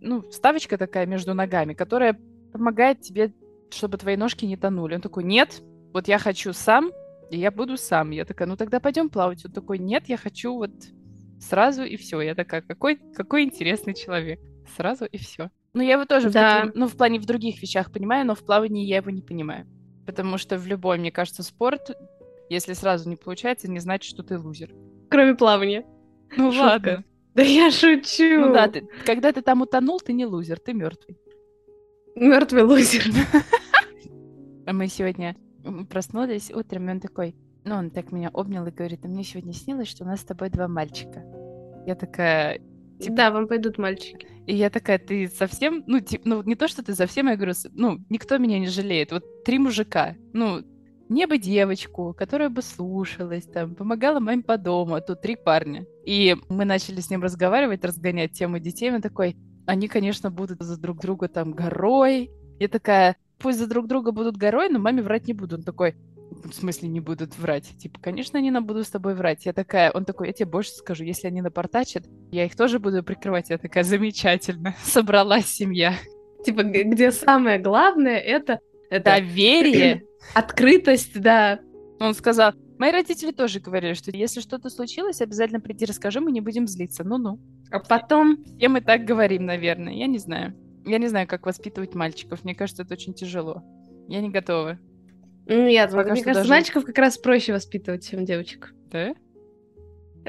ну, 0.00 0.28
вставочка 0.28 0.76
такая 0.76 1.06
между 1.06 1.34
ногами, 1.34 1.74
которая 1.74 2.18
помогает 2.52 3.00
тебе, 3.02 3.32
чтобы 3.70 3.96
твои 3.96 4.16
ножки 4.16 4.44
не 4.44 4.56
тонули. 4.56 4.96
Он 4.96 5.00
такой, 5.00 5.22
нет, 5.22 5.62
вот 5.92 6.08
я 6.08 6.18
хочу 6.18 6.52
сам, 6.52 6.90
и 7.30 7.38
я 7.38 7.52
буду 7.52 7.76
сам. 7.76 8.10
Я 8.10 8.24
такая, 8.24 8.48
ну 8.48 8.56
тогда 8.56 8.80
пойдем 8.80 9.08
плавать. 9.08 9.44
Он 9.44 9.52
такой, 9.52 9.78
нет, 9.78 10.08
я 10.08 10.16
хочу 10.16 10.52
вот 10.52 10.72
сразу 11.40 11.84
и 11.84 11.96
все. 11.96 12.20
Я 12.22 12.34
такая, 12.34 12.62
какой, 12.62 12.96
какой 12.96 13.44
интересный 13.44 13.94
человек. 13.94 14.40
Сразу 14.76 15.04
и 15.04 15.16
все. 15.16 15.50
Ну, 15.74 15.82
я 15.82 15.92
его 15.92 16.06
тоже 16.06 16.28
да. 16.28 16.58
в 16.58 16.60
таким, 16.62 16.80
ну, 16.80 16.88
в 16.88 16.96
плане 16.96 17.20
в 17.20 17.24
других 17.24 17.62
вещах 17.62 17.92
понимаю, 17.92 18.26
но 18.26 18.34
в 18.34 18.44
плавании 18.44 18.84
я 18.84 18.96
его 18.96 19.10
не 19.10 19.22
понимаю. 19.22 19.64
Потому 20.06 20.38
что 20.38 20.58
в 20.58 20.66
любой, 20.66 20.98
мне 20.98 21.12
кажется, 21.12 21.42
спорт, 21.42 21.90
если 22.48 22.72
сразу 22.72 23.08
не 23.08 23.16
получается, 23.16 23.70
не 23.70 23.80
значит, 23.80 24.10
что 24.10 24.22
ты 24.22 24.38
лузер. 24.38 24.74
Кроме 25.10 25.34
плавания. 25.34 25.86
Ну 26.36 26.52
Шутка. 26.52 26.64
ладно. 26.64 27.04
Да 27.34 27.42
я 27.42 27.70
шучу. 27.70 28.40
Ну 28.40 28.52
да, 28.52 28.68
ты, 28.68 28.86
когда 29.06 29.32
ты 29.32 29.40
там 29.40 29.62
утонул, 29.62 29.98
ты 30.00 30.12
не 30.12 30.26
лузер, 30.26 30.60
ты 30.60 30.74
мертвый. 30.74 31.18
Мертвый 32.14 32.62
лузер. 32.62 33.04
А 34.64 34.72
мы 34.72 34.86
сегодня 34.86 35.34
проснулись 35.90 36.52
утром, 36.52 36.88
и 36.88 36.92
он 36.92 37.00
такой, 37.00 37.34
ну, 37.64 37.74
он 37.74 37.90
так 37.90 38.12
меня 38.12 38.30
обнял 38.32 38.64
и 38.66 38.70
говорит, 38.70 39.04
а 39.04 39.08
мне 39.08 39.24
сегодня 39.24 39.52
снилось, 39.52 39.88
что 39.88 40.04
у 40.04 40.06
нас 40.06 40.20
с 40.20 40.24
тобой 40.24 40.50
два 40.50 40.68
мальчика. 40.68 41.24
Я 41.84 41.96
такая... 41.96 42.60
Типа... 43.02 43.16
Да, 43.16 43.30
вам 43.30 43.48
пойдут 43.48 43.78
мальчики. 43.78 44.26
И 44.46 44.54
я 44.54 44.70
такая, 44.70 44.98
ты 44.98 45.28
совсем, 45.28 45.84
ну, 45.86 46.00
типа, 46.00 46.22
ну, 46.28 46.42
не 46.42 46.54
то, 46.54 46.68
что 46.68 46.82
ты 46.82 46.94
совсем, 46.94 47.28
я 47.28 47.36
говорю, 47.36 47.54
ну, 47.72 47.98
никто 48.08 48.38
меня 48.38 48.58
не 48.58 48.66
жалеет. 48.66 49.12
Вот 49.12 49.44
три 49.44 49.58
мужика, 49.58 50.16
ну, 50.32 50.62
мне 51.08 51.26
бы 51.26 51.38
девочку, 51.38 52.14
которая 52.16 52.48
бы 52.48 52.62
слушалась, 52.62 53.44
там, 53.44 53.74
помогала 53.74 54.18
маме 54.18 54.42
по 54.42 54.56
дому, 54.56 54.94
а 54.94 55.00
тут 55.00 55.20
три 55.20 55.36
парня. 55.36 55.84
И 56.06 56.36
мы 56.48 56.64
начали 56.64 57.00
с 57.00 57.10
ним 57.10 57.22
разговаривать, 57.22 57.84
разгонять 57.84 58.32
тему 58.32 58.58
детей, 58.58 58.90
он 58.92 59.02
такой, 59.02 59.36
они, 59.66 59.88
конечно, 59.88 60.30
будут 60.30 60.62
за 60.62 60.80
друг 60.80 61.00
друга 61.00 61.28
там 61.28 61.52
горой. 61.52 62.30
Я 62.58 62.68
такая, 62.68 63.16
пусть 63.38 63.58
за 63.58 63.66
друг 63.66 63.86
друга 63.86 64.10
будут 64.10 64.36
горой, 64.36 64.68
но 64.70 64.78
маме 64.78 65.02
врать 65.02 65.26
не 65.26 65.34
буду. 65.34 65.56
Он 65.56 65.62
такой, 65.62 65.94
в 66.44 66.52
смысле 66.52 66.88
не 66.88 67.00
будут 67.00 67.38
врать? 67.38 67.76
Типа, 67.78 67.98
конечно, 68.00 68.38
они 68.38 68.50
нам 68.50 68.66
будут 68.66 68.86
с 68.86 68.90
тобой 68.90 69.14
врать. 69.14 69.46
Я 69.46 69.52
такая, 69.52 69.90
он 69.90 70.04
такой, 70.04 70.28
я 70.28 70.32
тебе 70.32 70.46
больше 70.46 70.72
скажу, 70.72 71.04
если 71.04 71.26
они 71.26 71.42
напортачат, 71.42 72.04
я 72.30 72.44
их 72.44 72.56
тоже 72.56 72.78
буду 72.78 73.02
прикрывать. 73.02 73.50
Я 73.50 73.58
такая, 73.58 73.84
замечательно, 73.84 74.74
собралась 74.84 75.46
семья. 75.46 75.94
Типа, 76.44 76.62
где 76.62 77.12
самое 77.12 77.58
главное, 77.58 78.18
это... 78.18 78.60
это 78.90 79.04
доверие. 79.04 80.04
Открытость, 80.34 81.20
да. 81.20 81.60
Он 82.00 82.14
сказал, 82.14 82.52
мои 82.78 82.90
родители 82.90 83.30
тоже 83.30 83.60
говорили, 83.60 83.94
что 83.94 84.10
если 84.10 84.40
что-то 84.40 84.70
случилось, 84.70 85.20
обязательно 85.20 85.60
приди 85.60 85.84
расскажи, 85.84 86.20
мы 86.20 86.32
не 86.32 86.40
будем 86.40 86.66
злиться. 86.66 87.04
Ну-ну. 87.04 87.38
А 87.70 87.78
потом... 87.78 88.44
Все 88.58 88.68
мы 88.68 88.80
так 88.80 89.04
говорим, 89.04 89.46
наверное. 89.46 89.92
Я 89.92 90.06
не 90.06 90.18
знаю. 90.18 90.54
Я 90.84 90.98
не 90.98 91.06
знаю, 91.06 91.28
как 91.28 91.46
воспитывать 91.46 91.94
мальчиков. 91.94 92.44
Мне 92.44 92.54
кажется, 92.54 92.82
это 92.82 92.94
очень 92.94 93.14
тяжело. 93.14 93.62
Я 94.08 94.20
не 94.20 94.30
готова. 94.30 94.78
Нет, 95.46 95.90
Пока 95.90 96.12
мне 96.12 96.22
кажется, 96.22 96.34
даже... 96.34 96.50
мальчиков 96.50 96.84
как 96.84 96.98
раз 96.98 97.18
проще 97.18 97.52
воспитывать, 97.52 98.08
чем 98.08 98.24
девочек. 98.24 98.72
Да? 98.90 99.14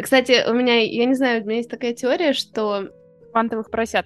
Кстати, 0.02 0.50
у 0.50 0.54
меня, 0.54 0.80
я 0.80 1.06
не 1.06 1.14
знаю, 1.14 1.44
у 1.44 1.46
меня 1.46 1.58
есть 1.58 1.70
такая 1.70 1.94
теория, 1.94 2.34
что... 2.34 2.90
Квантовых 3.32 3.70
поросят. 3.72 4.06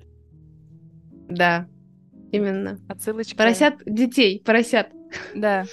Да, 1.29 1.67
именно. 2.31 2.79
Отсылочка. 2.87 3.37
Поросят 3.37 3.75
детей, 3.85 4.41
поросят. 4.45 4.87
Да. 5.35 5.65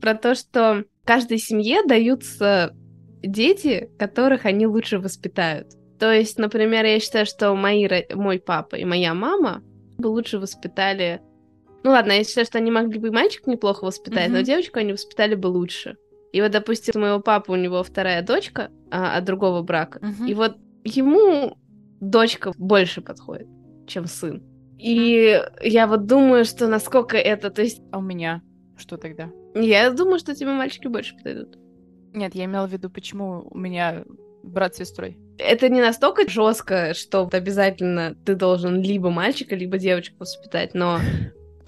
Про 0.00 0.14
то, 0.14 0.34
что 0.34 0.84
каждой 1.04 1.38
семье 1.38 1.82
даются 1.86 2.74
дети, 3.22 3.90
которых 3.98 4.46
они 4.46 4.66
лучше 4.66 4.98
воспитают. 4.98 5.68
То 5.98 6.12
есть, 6.12 6.38
например, 6.38 6.84
я 6.86 6.98
считаю, 7.00 7.26
что 7.26 7.54
мои, 7.54 7.86
мой 8.14 8.38
папа 8.38 8.76
и 8.76 8.84
моя 8.84 9.12
мама 9.12 9.62
бы 9.98 10.08
лучше 10.08 10.38
воспитали 10.38 11.20
ну 11.82 11.90
ладно, 11.90 12.12
я 12.12 12.24
считаю, 12.24 12.46
что 12.46 12.58
они 12.58 12.70
могли 12.70 12.98
бы 12.98 13.10
мальчик 13.10 13.46
неплохо 13.46 13.84
воспитать, 13.84 14.28
mm-hmm. 14.28 14.32
но 14.32 14.42
девочку 14.42 14.78
они 14.78 14.92
воспитали 14.92 15.34
бы 15.34 15.46
лучше. 15.46 15.96
И 16.32 16.40
вот, 16.40 16.52
допустим, 16.52 16.94
у 16.96 17.00
моего 17.00 17.20
папы 17.20 17.52
у 17.52 17.56
него 17.56 17.82
вторая 17.82 18.22
дочка 18.22 18.70
а, 18.90 19.16
от 19.16 19.24
другого 19.24 19.62
брака. 19.62 19.98
Mm-hmm. 19.98 20.28
И 20.28 20.34
вот 20.34 20.56
ему 20.84 21.56
дочка 22.00 22.52
больше 22.56 23.00
подходит, 23.00 23.48
чем 23.86 24.06
сын. 24.06 24.42
И 24.78 25.34
mm-hmm. 25.34 25.66
я 25.68 25.86
вот 25.86 26.06
думаю, 26.06 26.44
что 26.44 26.68
насколько 26.68 27.16
это, 27.16 27.50
то 27.50 27.62
есть... 27.62 27.82
А 27.90 27.98
у 27.98 28.02
меня 28.02 28.42
что 28.76 28.96
тогда? 28.96 29.30
Я 29.54 29.90
думаю, 29.90 30.18
что 30.18 30.34
тебе 30.34 30.50
мальчики 30.50 30.86
больше 30.86 31.16
подойдут. 31.16 31.58
Нет, 32.12 32.34
я 32.34 32.44
имела 32.44 32.66
в 32.66 32.72
виду, 32.72 32.90
почему 32.90 33.46
у 33.50 33.58
меня 33.58 34.04
брат 34.42 34.74
с 34.74 34.78
сестрой. 34.78 35.18
Это 35.38 35.68
не 35.68 35.80
настолько 35.80 36.28
жестко, 36.28 36.94
что 36.94 37.28
обязательно 37.30 38.16
ты 38.24 38.34
должен 38.34 38.80
либо 38.80 39.10
мальчика, 39.10 39.54
либо 39.54 39.78
девочку 39.78 40.16
воспитать, 40.20 40.74
но 40.74 40.98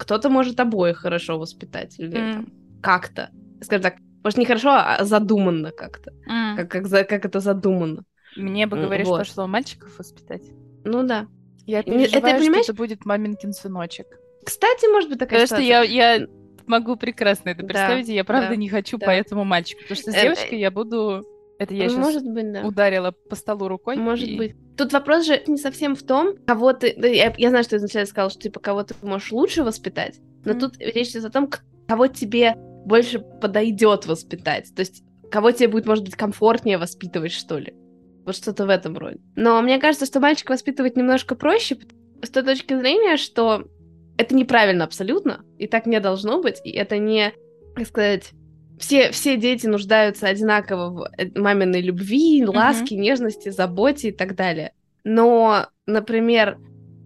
кто-то 0.03 0.29
может 0.29 0.59
обоих 0.59 0.97
хорошо 0.97 1.39
воспитать 1.39 1.97
или 1.97 2.17
mm. 2.17 2.33
там, 2.33 2.47
как-то. 2.81 3.29
Скажем 3.61 3.83
так, 3.83 3.95
может, 4.23 4.37
не 4.37 4.45
хорошо, 4.45 4.71
а 4.71 5.03
задуманно 5.03 5.71
как-то. 5.71 6.11
Mm. 6.29 6.57
Как, 6.57 6.71
как, 6.71 6.87
за, 6.87 7.03
как 7.05 7.25
это 7.25 7.39
задумано. 7.39 8.03
Мне 8.35 8.67
бы, 8.67 8.77
говоришь, 8.77 9.07
вот. 9.07 9.19
пошло 9.19 9.47
мальчиков 9.47 9.97
воспитать. 9.97 10.43
Ну 10.83 11.03
да. 11.03 11.27
Я 11.65 11.83
переживаю, 11.83 12.25
это, 12.25 12.39
понимаешь... 12.39 12.65
что 12.65 12.73
это 12.73 12.77
будет 12.77 13.05
маминкин 13.05 13.53
сыночек. 13.53 14.07
Кстати, 14.43 14.91
может 14.91 15.09
быть, 15.09 15.19
такая 15.19 15.45
Потому 15.45 15.61
ситуация. 15.61 15.85
что 15.85 15.93
я, 15.93 16.17
я 16.17 16.27
могу 16.67 16.97
прекрасно 16.97 17.49
это 17.49 17.63
представить, 17.65 18.07
да, 18.07 18.11
и 18.11 18.15
я 18.15 18.25
правда 18.25 18.49
да, 18.49 18.55
не 18.57 18.67
хочу 18.67 18.97
да. 18.97 19.05
по 19.05 19.11
этому 19.11 19.45
мальчику. 19.45 19.83
Потому 19.83 20.01
что 20.01 20.11
с 20.11 20.15
э, 20.15 20.21
девочкой 20.21 20.59
я 20.59 20.71
буду 20.71 21.25
это 21.59 21.73
я 21.73 21.87
сейчас 21.87 21.99
Может 21.99 22.25
быть, 22.25 22.51
да. 22.51 22.65
ударила 22.65 23.11
по 23.11 23.35
столу 23.35 23.69
рукой. 23.69 23.95
Может 23.95 24.27
и... 24.27 24.37
быть. 24.37 24.55
Тут 24.77 24.93
вопрос 24.93 25.25
же 25.25 25.41
не 25.47 25.57
совсем 25.57 25.95
в 25.95 26.03
том, 26.03 26.35
кого 26.45 26.73
ты... 26.73 26.93
Я, 26.97 27.33
я 27.37 27.49
знаю, 27.49 27.63
что 27.63 27.77
изначально 27.77 28.07
сказал, 28.07 28.29
что 28.29 28.39
типа 28.39 28.59
кого 28.59 28.83
ты 28.83 28.95
можешь 29.01 29.31
лучше 29.31 29.63
воспитать, 29.63 30.19
но 30.45 30.53
mm-hmm. 30.53 30.59
тут 30.59 30.77
речь 30.79 31.09
идет 31.09 31.25
о 31.25 31.29
том, 31.29 31.49
кого 31.87 32.07
тебе 32.07 32.55
больше 32.85 33.19
подойдет 33.19 34.05
воспитать. 34.05 34.73
То 34.75 34.81
есть 34.81 35.03
кого 35.31 35.51
тебе 35.51 35.67
будет, 35.67 35.85
может 35.85 36.03
быть, 36.03 36.15
комфортнее 36.15 36.77
воспитывать, 36.77 37.31
что 37.31 37.57
ли. 37.57 37.73
Вот 38.25 38.35
что-то 38.35 38.65
в 38.65 38.69
этом 38.69 38.97
роде. 38.97 39.19
Но 39.35 39.61
мне 39.61 39.79
кажется, 39.79 40.05
что 40.05 40.19
мальчика 40.19 40.51
воспитывать 40.51 40.95
немножко 40.95 41.35
проще 41.35 41.77
с 42.21 42.29
той 42.29 42.43
точки 42.43 42.77
зрения, 42.77 43.17
что 43.17 43.65
это 44.17 44.35
неправильно 44.35 44.85
абсолютно, 44.85 45.43
и 45.57 45.67
так 45.67 45.85
не 45.85 45.99
должно 45.99 46.41
быть, 46.41 46.61
и 46.63 46.71
это 46.71 46.97
не, 46.97 47.33
как 47.75 47.87
сказать, 47.87 48.31
все, 48.83 49.11
все 49.11 49.37
дети 49.37 49.65
нуждаются 49.65 50.27
одинаково 50.27 50.89
в 50.89 51.09
э, 51.17 51.29
маминой 51.39 51.79
любви, 51.79 52.43
ласке, 52.45 52.95
mm-hmm. 52.95 52.99
нежности, 52.99 53.49
заботе 53.49 54.09
и 54.09 54.11
так 54.11 54.35
далее. 54.35 54.73
Но, 55.05 55.67
например, 55.85 56.57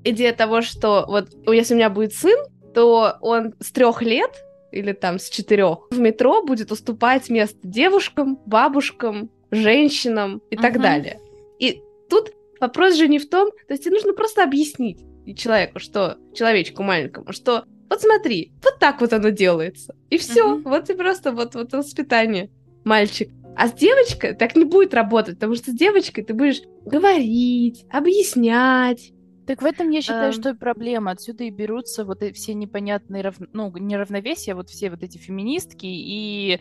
идея 0.04 0.34
того, 0.34 0.64
что 0.64 1.06
вот 1.08 1.30
если 1.46 1.76
у 1.76 1.78
меня 1.78 1.92
будет 1.92 2.16
сын, 2.16 2.40
то 2.74 3.18
он 3.22 3.54
с 3.60 3.72
трех 3.72 4.02
лет 4.02 4.32
или 4.72 4.92
там 4.92 5.20
с 5.20 5.30
четырех 5.30 5.88
в 5.92 6.00
метро 6.00 6.44
будет 6.44 6.72
уступать 6.72 7.30
место 7.30 7.60
девушкам, 7.62 8.40
бабушкам, 8.48 9.30
женщинам 9.52 10.42
и 10.50 10.56
mm-hmm. 10.56 10.62
так 10.62 10.82
далее. 10.82 11.20
И 11.60 11.84
тут 12.10 12.32
вопрос 12.60 12.96
же 12.96 13.08
не 13.08 13.20
в 13.20 13.30
том, 13.30 13.52
то 13.52 13.74
есть 13.74 13.84
тебе 13.84 13.94
нужно 13.94 14.14
просто 14.14 14.44
объяснить 14.44 15.06
человеку, 15.36 15.78
что 15.78 16.18
человечку 16.34 16.82
маленькому, 16.82 17.34
что 17.34 17.66
вот 17.90 18.02
смотри, 18.02 18.52
вот 18.64 18.80
так 18.80 19.02
вот 19.02 19.14
оно 19.14 19.30
делается. 19.30 19.96
И 20.10 20.18
все, 20.18 20.58
uh-huh. 20.58 20.64
вот 20.64 20.90
и 20.90 20.94
просто 20.94 21.32
вот, 21.32 21.56
вот 21.56 21.74
воспитание. 21.74 22.50
Мальчик. 22.84 23.30
А 23.56 23.70
с 23.70 23.74
девочкой 23.74 24.36
так 24.36 24.56
не 24.56 24.66
будет 24.66 24.94
работать, 24.94 25.36
потому 25.36 25.56
что 25.56 25.72
с 25.72 25.74
девочкой 25.74 26.24
ты 26.24 26.34
будешь 26.34 26.62
говорить, 26.86 27.86
объяснять. 27.90 29.14
Так 29.48 29.62
в 29.62 29.66
этом 29.66 29.90
я 29.90 30.02
считаю, 30.02 30.30
а... 30.30 30.32
что 30.34 30.50
и 30.50 30.54
проблема. 30.54 31.12
Отсюда 31.12 31.46
и 31.46 31.50
берутся 31.50 32.06
вот 32.06 32.22
эти 32.22 32.36
все 32.36 32.54
непонятные, 32.54 33.24
рав... 33.24 33.36
ну, 33.54 33.72
неравновесия, 33.78 34.54
вот 34.54 34.70
все 34.70 34.90
вот 34.90 35.02
эти 35.04 35.18
феминистки 35.18 35.86
и 35.86 36.60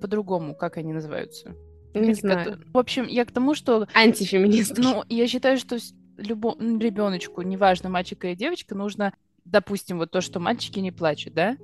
по-другому, 0.00 0.54
как 0.54 0.76
они 0.76 0.92
называются? 0.92 1.54
Не 1.94 2.12
эти, 2.12 2.20
знаю. 2.20 2.62
В 2.72 2.78
общем, 2.78 3.06
я 3.08 3.24
к 3.24 3.32
тому, 3.32 3.54
что... 3.54 3.86
Антифеминистки. 3.92 4.80
Ну, 4.80 5.02
я 5.08 5.26
считаю, 5.26 5.58
что 5.58 5.78
любому 6.16 6.78
ребеночку, 6.78 7.42
неважно, 7.42 7.88
мальчик 7.88 8.24
или 8.24 8.34
девочка, 8.34 8.74
нужно 8.74 9.12
допустим, 9.50 9.98
вот 9.98 10.10
то, 10.10 10.20
что 10.20 10.40
мальчики 10.40 10.78
не 10.78 10.92
плачут, 10.92 11.34
да? 11.34 11.56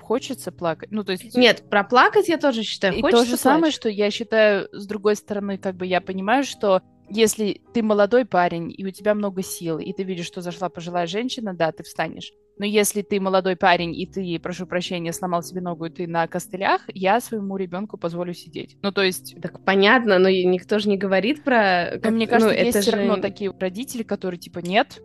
Хочется 0.00 0.50
плакать. 0.50 0.90
Ну, 0.90 1.04
то 1.04 1.12
есть... 1.12 1.34
Нет, 1.36 1.64
проплакать 1.70 2.28
я 2.28 2.36
тоже 2.36 2.62
считаю. 2.62 2.94
И 2.94 3.02
то 3.02 3.24
же 3.24 3.36
самое, 3.36 3.72
что 3.72 3.88
я 3.88 4.10
считаю, 4.10 4.68
с 4.72 4.86
другой 4.86 5.16
стороны, 5.16 5.58
как 5.58 5.76
бы 5.76 5.86
я 5.86 6.00
понимаю, 6.00 6.44
что 6.44 6.82
если 7.08 7.60
ты 7.72 7.82
молодой 7.82 8.24
парень, 8.24 8.74
и 8.76 8.84
у 8.84 8.90
тебя 8.90 9.14
много 9.14 9.42
сил, 9.42 9.78
и 9.78 9.92
ты 9.92 10.02
видишь, 10.02 10.26
что 10.26 10.40
зашла 10.40 10.68
пожилая 10.68 11.06
женщина, 11.06 11.54
да, 11.54 11.70
ты 11.70 11.82
встанешь. 11.82 12.32
Но 12.58 12.66
если 12.66 13.02
ты 13.02 13.20
молодой 13.20 13.56
парень, 13.56 13.98
и 13.98 14.06
ты, 14.06 14.38
прошу 14.38 14.66
прощения, 14.66 15.12
сломал 15.12 15.42
себе 15.42 15.60
ногу, 15.60 15.86
и 15.86 15.90
ты 15.90 16.06
на 16.06 16.26
костылях, 16.26 16.82
я 16.88 17.20
своему 17.20 17.56
ребенку 17.56 17.96
позволю 17.96 18.34
сидеть. 18.34 18.76
Ну, 18.82 18.92
то 18.92 19.02
есть... 19.02 19.36
Так 19.40 19.64
понятно, 19.64 20.18
но 20.18 20.28
никто 20.28 20.78
же 20.78 20.88
не 20.88 20.96
говорит 20.96 21.44
про... 21.44 21.92
Как... 21.92 22.04
Но 22.04 22.10
мне 22.12 22.26
кажется, 22.26 22.54
ну, 22.54 22.60
есть 22.60 22.78
все 22.78 22.90
же... 22.90 22.96
равно 22.96 23.16
такие 23.16 23.52
родители, 23.58 24.02
которые, 24.02 24.38
типа, 24.38 24.58
нет, 24.58 25.00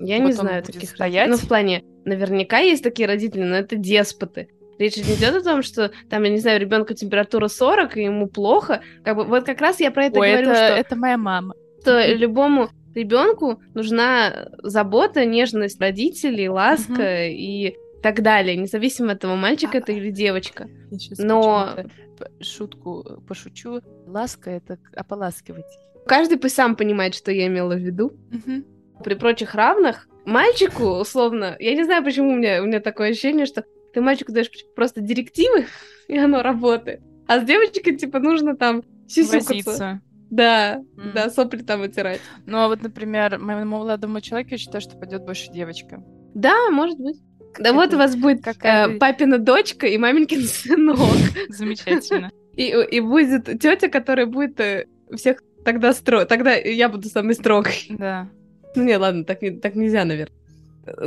я 0.00 0.18
вот 0.18 0.26
не 0.26 0.32
знаю 0.32 0.62
таких 0.62 0.90
стоять. 0.90 1.28
Ну, 1.28 1.36
в 1.36 1.46
плане, 1.48 1.82
наверняка 2.04 2.58
есть 2.58 2.82
такие 2.82 3.08
родители, 3.08 3.42
но 3.42 3.56
это 3.56 3.76
деспоты. 3.76 4.48
Речь 4.78 4.96
не 4.96 5.14
идет 5.14 5.34
о 5.34 5.42
том, 5.42 5.62
что 5.62 5.90
там, 6.10 6.22
я 6.24 6.30
не 6.30 6.38
знаю, 6.38 6.60
ребенку 6.60 6.92
температура 6.94 7.48
40, 7.48 7.96
и 7.96 8.02
ему 8.02 8.26
плохо. 8.26 8.82
Как 9.04 9.16
бы, 9.16 9.24
вот 9.24 9.44
как 9.44 9.60
раз 9.60 9.80
я 9.80 9.90
про 9.90 10.06
это 10.06 10.20
Ой, 10.20 10.30
говорю, 10.30 10.50
это, 10.50 10.66
что... 10.66 10.74
это 10.74 10.96
моя 10.96 11.16
мама. 11.16 11.54
Что 11.80 12.06
любому 12.12 12.68
ребенку 12.94 13.60
нужна 13.74 14.48
забота, 14.62 15.24
нежность 15.24 15.80
родителей, 15.80 16.48
ласка 16.48 17.02
uh-huh. 17.02 17.30
и 17.30 17.76
так 18.02 18.22
далее, 18.22 18.56
независимо 18.56 19.12
от 19.12 19.20
того, 19.20 19.36
мальчик 19.36 19.74
а, 19.74 19.78
это 19.78 19.92
или 19.92 20.10
девочка. 20.10 20.68
Но 21.18 21.76
шутку 22.40 23.22
пошучу. 23.26 23.80
Ласка 24.06 24.50
это 24.50 24.78
ополаскивать. 24.94 25.64
Каждый 26.06 26.38
пусть 26.38 26.54
сам 26.54 26.76
понимает, 26.76 27.14
что 27.14 27.32
я 27.32 27.46
имела 27.46 27.74
в 27.74 27.78
виду. 27.78 28.12
Uh-huh 28.30 28.62
при 29.02 29.14
прочих 29.14 29.54
равных 29.54 30.08
мальчику, 30.24 30.84
условно, 30.84 31.56
я 31.58 31.74
не 31.74 31.84
знаю, 31.84 32.04
почему 32.04 32.32
у 32.32 32.36
меня, 32.36 32.62
у 32.62 32.66
меня 32.66 32.80
такое 32.80 33.10
ощущение, 33.10 33.46
что 33.46 33.64
ты 33.92 34.00
мальчику 34.00 34.32
даешь 34.32 34.50
просто 34.74 35.00
директивы, 35.00 35.66
и 36.08 36.18
оно 36.18 36.42
работает. 36.42 37.00
А 37.26 37.40
с 37.40 37.44
девочкой, 37.44 37.96
типа, 37.96 38.20
нужно 38.20 38.56
там 38.56 38.82
сисюкаться. 39.08 40.00
Да, 40.30 40.82
М. 40.98 41.12
да, 41.14 41.30
сопли 41.30 41.62
там 41.62 41.80
вытирать. 41.80 42.20
Ну, 42.46 42.58
а 42.58 42.68
вот, 42.68 42.82
например, 42.82 43.38
моему 43.38 43.78
молодому 43.78 44.20
человеку 44.20 44.50
я 44.52 44.58
считаю, 44.58 44.80
что 44.80 44.96
пойдет 44.96 45.24
больше 45.24 45.52
девочка. 45.52 46.02
Да, 46.34 46.68
может 46.70 46.98
быть. 46.98 47.16
Да 47.58 47.72
вот 47.72 47.94
у 47.94 47.96
вас 47.96 48.16
будет 48.16 48.42
какая 48.42 48.88
э, 48.88 48.98
папина 48.98 49.38
дочка 49.38 49.86
и 49.86 49.96
маменькин 49.96 50.42
сынок. 50.46 50.98
Замечательно. 51.48 52.30
И, 52.56 52.68
и 52.68 53.00
будет 53.00 53.60
тетя, 53.60 53.88
которая 53.88 54.26
будет 54.26 54.58
э, 54.60 54.86
всех 55.14 55.42
тогда 55.64 55.92
строить. 55.92 56.28
Тогда 56.28 56.54
я 56.54 56.88
буду 56.88 57.08
самой 57.08 57.34
строгой. 57.34 57.86
Да. 57.90 58.28
Ну 58.76 58.82
не, 58.84 58.96
ладно, 58.96 59.24
так, 59.24 59.42
не- 59.42 59.58
так 59.58 59.74
нельзя, 59.74 60.04
наверное. 60.04 60.36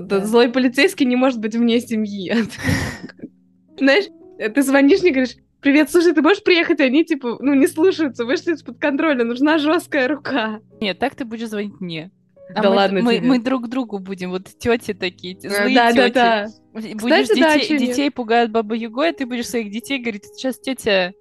Да. 0.01 0.25
Злой 0.25 0.49
полицейский 0.49 1.05
не 1.05 1.15
может 1.15 1.39
быть 1.39 1.55
вне 1.55 1.79
семьи. 1.79 2.33
Знаешь, 3.77 4.05
ты 4.53 4.61
звонишь, 4.61 5.01
не 5.01 5.11
говоришь, 5.11 5.37
привет, 5.61 5.89
слушай, 5.89 6.13
ты 6.13 6.21
можешь 6.21 6.43
приехать? 6.43 6.81
Они, 6.81 7.05
типа, 7.05 7.37
ну, 7.39 7.53
не 7.53 7.67
слушаются, 7.67 8.25
вышли 8.25 8.53
из-под 8.53 8.77
контроля, 8.79 9.23
нужна 9.23 9.57
жесткая 9.57 10.09
рука. 10.09 10.59
Нет, 10.81 10.99
так 10.99 11.15
ты 11.15 11.23
будешь 11.23 11.47
звонить 11.47 11.79
мне. 11.79 12.11
А 12.55 12.63
Да 12.63 12.69
мы, 12.71 12.75
ладно 12.75 13.01
мы, 13.01 13.17
тебе. 13.17 13.27
мы 13.27 13.39
друг 13.39 13.69
другу 13.69 13.99
будем, 13.99 14.31
вот 14.31 14.45
тети 14.57 14.93
такие, 14.93 15.39
злые 15.39 15.75
да, 15.75 15.93
да, 15.93 16.05
тети. 16.07 16.13
да. 16.13 16.47
Будешь 16.73 16.97
Кстати, 16.97 17.39
да, 17.39 17.57
детей, 17.57 17.77
нет? 17.79 17.89
детей 17.89 18.11
пугают 18.11 18.51
баба 18.51 18.75
Югой, 18.75 19.09
а 19.09 19.13
ты 19.13 19.25
будешь 19.27 19.47
своих 19.47 19.71
детей 19.71 19.99
говорить, 19.99 20.25
сейчас 20.25 20.59
тетя, 20.59 21.13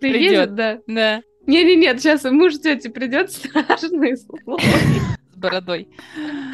Приедет, 0.00 0.54
да. 0.54 0.78
да, 0.86 1.22
Не-не-нет, 1.46 2.00
сейчас 2.00 2.22
муж 2.24 2.58
тети 2.58 2.88
придет 2.88 3.30
страшный 3.32 4.16
слой. 4.16 4.60
Бородой. 5.36 5.88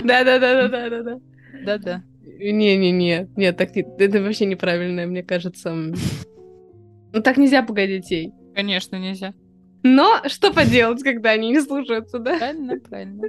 Да-да-да-да-да-да. 0.02 1.18
Да-да. 1.64 2.02
Не-не-не, 2.22 3.28
нет, 3.36 3.56
так 3.56 3.74
не- 3.76 3.86
это 3.98 4.22
вообще 4.22 4.46
неправильно, 4.46 5.06
мне 5.06 5.22
кажется. 5.22 5.72
Ну 5.74 7.20
так 7.22 7.36
нельзя 7.36 7.62
пугать 7.62 7.88
детей. 7.90 8.32
Конечно, 8.54 8.96
нельзя. 8.96 9.34
Но 9.82 10.20
что 10.26 10.52
поделать, 10.52 11.02
когда 11.02 11.30
они 11.30 11.50
не 11.50 11.60
слушаются, 11.60 12.18
да? 12.18 12.38
Правильно, 12.38 12.78
правильно. 12.78 13.26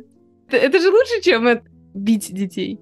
Это- 0.48 0.58
Это 0.58 0.80
же 0.80 0.90
лучше, 0.90 1.22
чем 1.22 1.48
это- 1.48 1.66
бить 1.94 2.34
детей. 2.34 2.80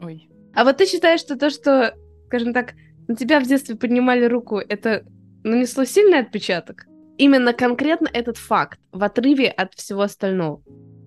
Ой. 0.00 0.28
А 0.54 0.64
вот 0.64 0.76
ты 0.76 0.86
считаешь, 0.86 1.20
что 1.20 1.36
то, 1.36 1.50
что, 1.50 1.94
скажем 2.26 2.52
так, 2.52 2.74
на 3.08 3.16
тебя 3.16 3.40
в 3.40 3.46
детстве 3.46 3.76
поднимали 3.76 4.24
руку, 4.26 4.58
это 4.58 5.04
нанесло 5.42 5.84
сильный 5.84 6.18
отпечаток? 6.20 6.86
Именно 7.18 7.52
конкретно 7.52 8.08
этот 8.12 8.36
факт 8.38 8.78
в 8.92 9.02
отрыве 9.02 9.48
от 9.48 9.74
всего 9.74 10.02
остального. 10.02 10.62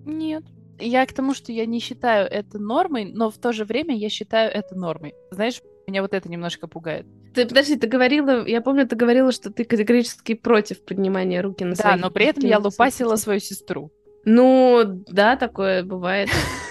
Нет. 0.06 0.42
Я 0.80 1.06
к 1.06 1.12
тому, 1.12 1.34
что 1.34 1.52
я 1.52 1.66
не 1.66 1.80
считаю 1.80 2.28
это 2.28 2.58
нормой, 2.58 3.04
но 3.12 3.30
в 3.30 3.38
то 3.38 3.52
же 3.52 3.64
время 3.64 3.96
я 3.96 4.08
считаю 4.08 4.50
это 4.52 4.74
нормой. 4.74 5.14
Знаешь, 5.30 5.60
меня 5.86 6.02
вот 6.02 6.12
это 6.14 6.28
немножко 6.28 6.66
пугает. 6.66 7.06
Ты, 7.34 7.46
подожди, 7.46 7.76
ты 7.76 7.86
говорила, 7.86 8.46
я 8.46 8.60
помню, 8.60 8.86
ты 8.86 8.96
говорила, 8.96 9.32
что 9.32 9.52
ты 9.52 9.64
категорически 9.64 10.34
против 10.34 10.84
поднимания 10.84 11.40
руки 11.40 11.64
на 11.64 11.74
Да, 11.74 11.96
но 11.96 12.10
при 12.10 12.26
этом 12.26 12.44
я 12.44 12.58
лупасила 12.58 13.16
свою 13.16 13.40
сестру. 13.40 13.90
Ну, 14.24 15.04
да, 15.08 15.36
такое 15.36 15.82
бывает. 15.82 16.28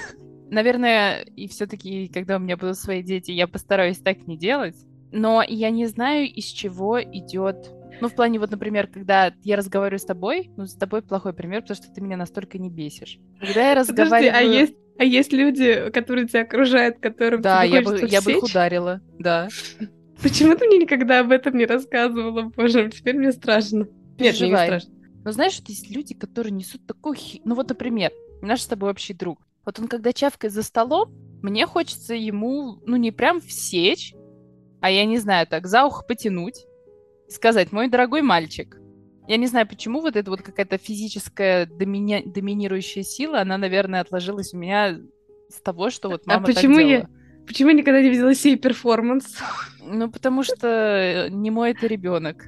Наверное, 0.49 1.21
и 1.21 1.47
все-таки, 1.47 2.07
когда 2.07 2.37
у 2.37 2.39
меня 2.39 2.57
будут 2.57 2.77
свои 2.77 3.01
дети, 3.01 3.31
я 3.31 3.47
постараюсь 3.47 3.97
так 3.97 4.27
не 4.27 4.37
делать. 4.37 4.75
Но 5.11 5.43
я 5.47 5.69
не 5.69 5.85
знаю, 5.85 6.25
из 6.25 6.45
чего 6.45 7.01
идет. 7.01 7.71
Ну, 7.99 8.09
в 8.09 8.15
плане, 8.15 8.39
вот, 8.39 8.51
например, 8.51 8.87
когда 8.87 9.33
я 9.43 9.55
разговариваю 9.55 9.99
с 9.99 10.05
тобой, 10.05 10.51
ну, 10.55 10.65
с 10.65 10.75
тобой 10.75 11.01
плохой 11.01 11.33
пример, 11.33 11.61
потому 11.61 11.75
что 11.75 11.91
ты 11.91 12.01
меня 12.01 12.17
настолько 12.17 12.57
не 12.57 12.69
бесишь. 12.69 13.19
Когда 13.39 13.71
я 13.71 13.75
Подожди, 13.75 14.01
разговариваю... 14.01 14.35
а 14.35 14.41
есть, 14.41 14.73
а 14.99 15.03
есть 15.03 15.33
люди, 15.33 15.89
которые 15.91 16.27
тебя 16.27 16.41
окружают, 16.41 16.99
которым 16.99 17.41
Да, 17.41 17.65
тебе 17.65 17.77
я 17.77 17.81
бы, 17.81 18.07
я 18.07 18.21
бы 18.21 18.31
их 18.31 18.43
ударила, 18.43 19.01
да. 19.19 19.47
Почему 20.21 20.55
ты 20.55 20.67
мне 20.67 20.79
никогда 20.79 21.19
об 21.19 21.31
этом 21.31 21.57
не 21.57 21.65
рассказывала? 21.65 22.51
Боже, 22.55 22.89
теперь 22.89 23.17
мне 23.17 23.31
страшно. 23.31 23.87
Нет, 24.17 24.39
мне 24.39 24.49
не 24.49 24.55
страшно. 24.55 24.93
Но 25.23 25.31
знаешь, 25.31 25.59
вот 25.59 25.69
есть 25.69 25.89
люди, 25.91 26.15
которые 26.15 26.53
несут 26.53 26.85
такой 26.87 27.15
хи... 27.17 27.41
Ну 27.43 27.53
вот, 27.55 27.69
например, 27.69 28.11
наш 28.41 28.61
с 28.61 28.67
тобой 28.67 28.91
общий 28.91 29.13
друг. 29.13 29.39
Вот 29.65 29.79
он, 29.79 29.87
когда 29.87 30.13
чавкает 30.13 30.53
за 30.53 30.63
столом, 30.63 31.11
мне 31.41 31.65
хочется 31.67 32.15
ему, 32.15 32.79
ну, 32.85 32.95
не 32.95 33.11
прям 33.11 33.41
всечь, 33.41 34.15
а 34.81 34.89
я 34.89 35.05
не 35.05 35.17
знаю, 35.17 35.45
так, 35.47 35.67
за 35.67 35.85
ухо 35.85 36.03
потянуть 36.03 36.65
и 37.27 37.31
сказать, 37.31 37.71
мой 37.71 37.89
дорогой 37.89 38.21
мальчик. 38.21 38.77
Я 39.27 39.37
не 39.37 39.47
знаю, 39.47 39.67
почему 39.67 39.99
вот 40.01 40.15
эта 40.15 40.29
вот 40.31 40.41
какая-то 40.41 40.77
физическая 40.77 41.65
домини- 41.65 42.23
доминирующая 42.25 43.03
сила, 43.03 43.41
она, 43.41 43.57
наверное, 43.57 44.01
отложилась 44.01 44.53
у 44.53 44.57
меня 44.57 44.99
с 45.49 45.61
того, 45.61 45.89
что 45.89 46.09
вот 46.09 46.23
А 46.27 46.33
мама 46.35 46.45
так 46.45 46.55
почему 46.55 46.79
я- 46.79 46.87
делала. 46.87 47.09
Почему 47.45 47.69
я 47.69 47.75
никогда 47.75 48.01
не 48.01 48.09
видела 48.09 48.33
сей 48.35 48.57
перформанс? 48.57 49.37
Ну, 49.81 50.11
потому 50.11 50.43
что 50.43 50.67
э, 50.67 51.29
не 51.29 51.49
мой 51.49 51.71
это 51.71 51.87
ребенок. 51.87 52.45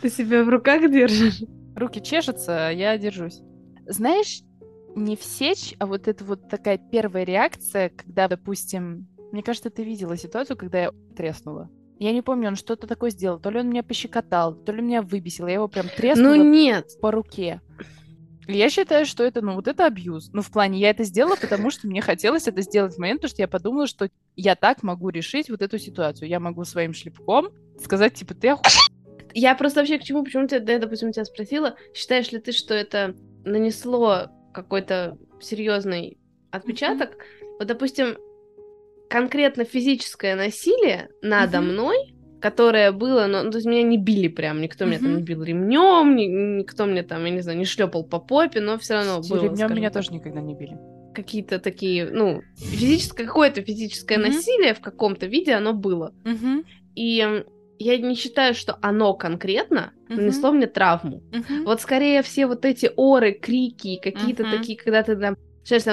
Ты 0.00 0.08
себя 0.08 0.42
в 0.44 0.48
руках 0.48 0.90
держишь? 0.90 1.42
Руки 1.76 2.02
чешутся, 2.02 2.68
а 2.68 2.70
я 2.70 2.96
держусь. 2.96 3.40
Знаешь, 3.86 4.40
не 4.96 5.14
всечь, 5.16 5.74
а 5.78 5.84
вот 5.86 6.08
это 6.08 6.24
вот 6.24 6.48
такая 6.48 6.78
первая 6.78 7.24
реакция, 7.24 7.90
когда, 7.90 8.28
допустим, 8.28 9.08
мне 9.30 9.42
кажется, 9.42 9.68
ты 9.70 9.84
видела 9.84 10.16
ситуацию, 10.16 10.56
когда 10.56 10.84
я 10.84 10.92
треснула. 11.16 11.70
Я 12.00 12.12
не 12.12 12.22
помню, 12.22 12.48
он 12.48 12.56
что-то 12.56 12.86
такое 12.86 13.10
сделал. 13.10 13.38
То 13.38 13.50
ли 13.50 13.60
он 13.60 13.68
меня 13.68 13.82
пощекотал, 13.82 14.54
то 14.54 14.72
ли 14.72 14.80
меня 14.80 15.02
выбесил. 15.02 15.46
Я 15.46 15.54
его 15.54 15.68
прям 15.68 15.86
треснула 15.86 16.34
Ну 16.34 16.50
нет. 16.50 16.88
по 17.02 17.10
руке. 17.10 17.60
Я 18.48 18.70
считаю, 18.70 19.04
что 19.04 19.22
это, 19.22 19.42
ну, 19.42 19.54
вот 19.54 19.68
это 19.68 19.84
абьюз. 19.84 20.30
Ну, 20.32 20.40
в 20.40 20.50
плане, 20.50 20.78
я 20.80 20.88
это 20.88 21.04
сделала, 21.04 21.36
потому 21.36 21.70
что 21.70 21.86
мне 21.86 22.00
хотелось 22.00 22.48
это 22.48 22.62
сделать 22.62 22.94
в 22.94 22.98
момент, 22.98 23.20
потому 23.20 23.30
что 23.30 23.42
я 23.42 23.48
подумала, 23.48 23.86
что 23.86 24.08
я 24.34 24.56
так 24.56 24.82
могу 24.82 25.10
решить 25.10 25.50
вот 25.50 25.60
эту 25.60 25.78
ситуацию. 25.78 26.28
Я 26.30 26.40
могу 26.40 26.64
своим 26.64 26.94
шлепком 26.94 27.50
сказать, 27.78 28.14
типа, 28.14 28.32
ты 28.34 28.48
оху... 28.48 28.62
Я 29.34 29.54
просто 29.54 29.80
вообще 29.80 29.98
к 29.98 30.02
чему, 30.02 30.24
почему 30.24 30.48
тебя, 30.48 30.60
да, 30.60 30.72
я, 30.72 30.78
допустим, 30.78 31.12
тебя 31.12 31.26
спросила, 31.26 31.76
считаешь 31.94 32.32
ли 32.32 32.40
ты, 32.40 32.52
что 32.52 32.72
это 32.74 33.14
нанесло 33.44 34.28
какой-то 34.54 35.18
серьезный 35.40 36.18
отпечаток? 36.50 37.18
Вот, 37.58 37.68
допустим, 37.68 38.16
конкретно 39.10 39.64
физическое 39.64 40.36
насилие 40.36 41.08
надо 41.20 41.60
Мгм. 41.60 41.72
мной, 41.72 41.96
которое 42.40 42.92
было, 42.92 43.26
но, 43.26 43.42
ну, 43.42 43.50
то 43.50 43.58
есть 43.58 43.66
меня 43.66 43.82
не 43.82 43.98
били 43.98 44.28
прям, 44.28 44.62
никто 44.62 44.86
меня 44.86 44.98
там 45.00 45.16
не 45.16 45.22
бил 45.22 45.42
ремнем, 45.42 46.16
никто 46.58 46.86
мне 46.86 47.02
там, 47.02 47.24
я 47.24 47.30
не 47.30 47.40
знаю, 47.42 47.58
не 47.58 47.64
шлепал 47.66 48.04
по 48.04 48.18
попе, 48.18 48.60
но 48.60 48.78
все 48.78 48.94
равно 48.94 49.20
было, 49.20 49.42
Ремнем 49.44 49.74
меня 49.74 49.90
так, 49.90 50.02
тоже 50.04 50.14
никогда 50.14 50.40
не 50.40 50.54
били. 50.54 50.78
какие-то 51.14 51.58
такие, 51.58 52.08
ну, 52.10 52.40
физическое, 52.56 53.26
какое-то 53.26 53.62
физическое 53.62 54.16
Мгм. 54.16 54.28
насилие 54.28 54.74
в 54.74 54.80
каком-то 54.80 55.26
виде 55.26 55.52
оно 55.52 55.74
было. 55.74 56.12
Мгм. 56.24 56.64
И 56.94 57.42
я 57.78 57.98
не 57.98 58.14
считаю, 58.14 58.54
что 58.54 58.78
оно 58.80 59.12
конкретно 59.14 59.92
Мгм. 60.08 60.20
нанесло 60.20 60.52
мне 60.52 60.66
травму. 60.66 61.20
Мгм. 61.32 61.64
Вот 61.64 61.80
скорее 61.80 62.22
все 62.22 62.46
вот 62.46 62.64
эти 62.64 62.90
оры, 62.96 63.32
крики, 63.32 63.98
какие-то 64.02 64.44
Мгм. 64.44 64.52
такие, 64.52 64.78
когда 64.78 65.02
ты 65.02 65.16
там, 65.16 65.34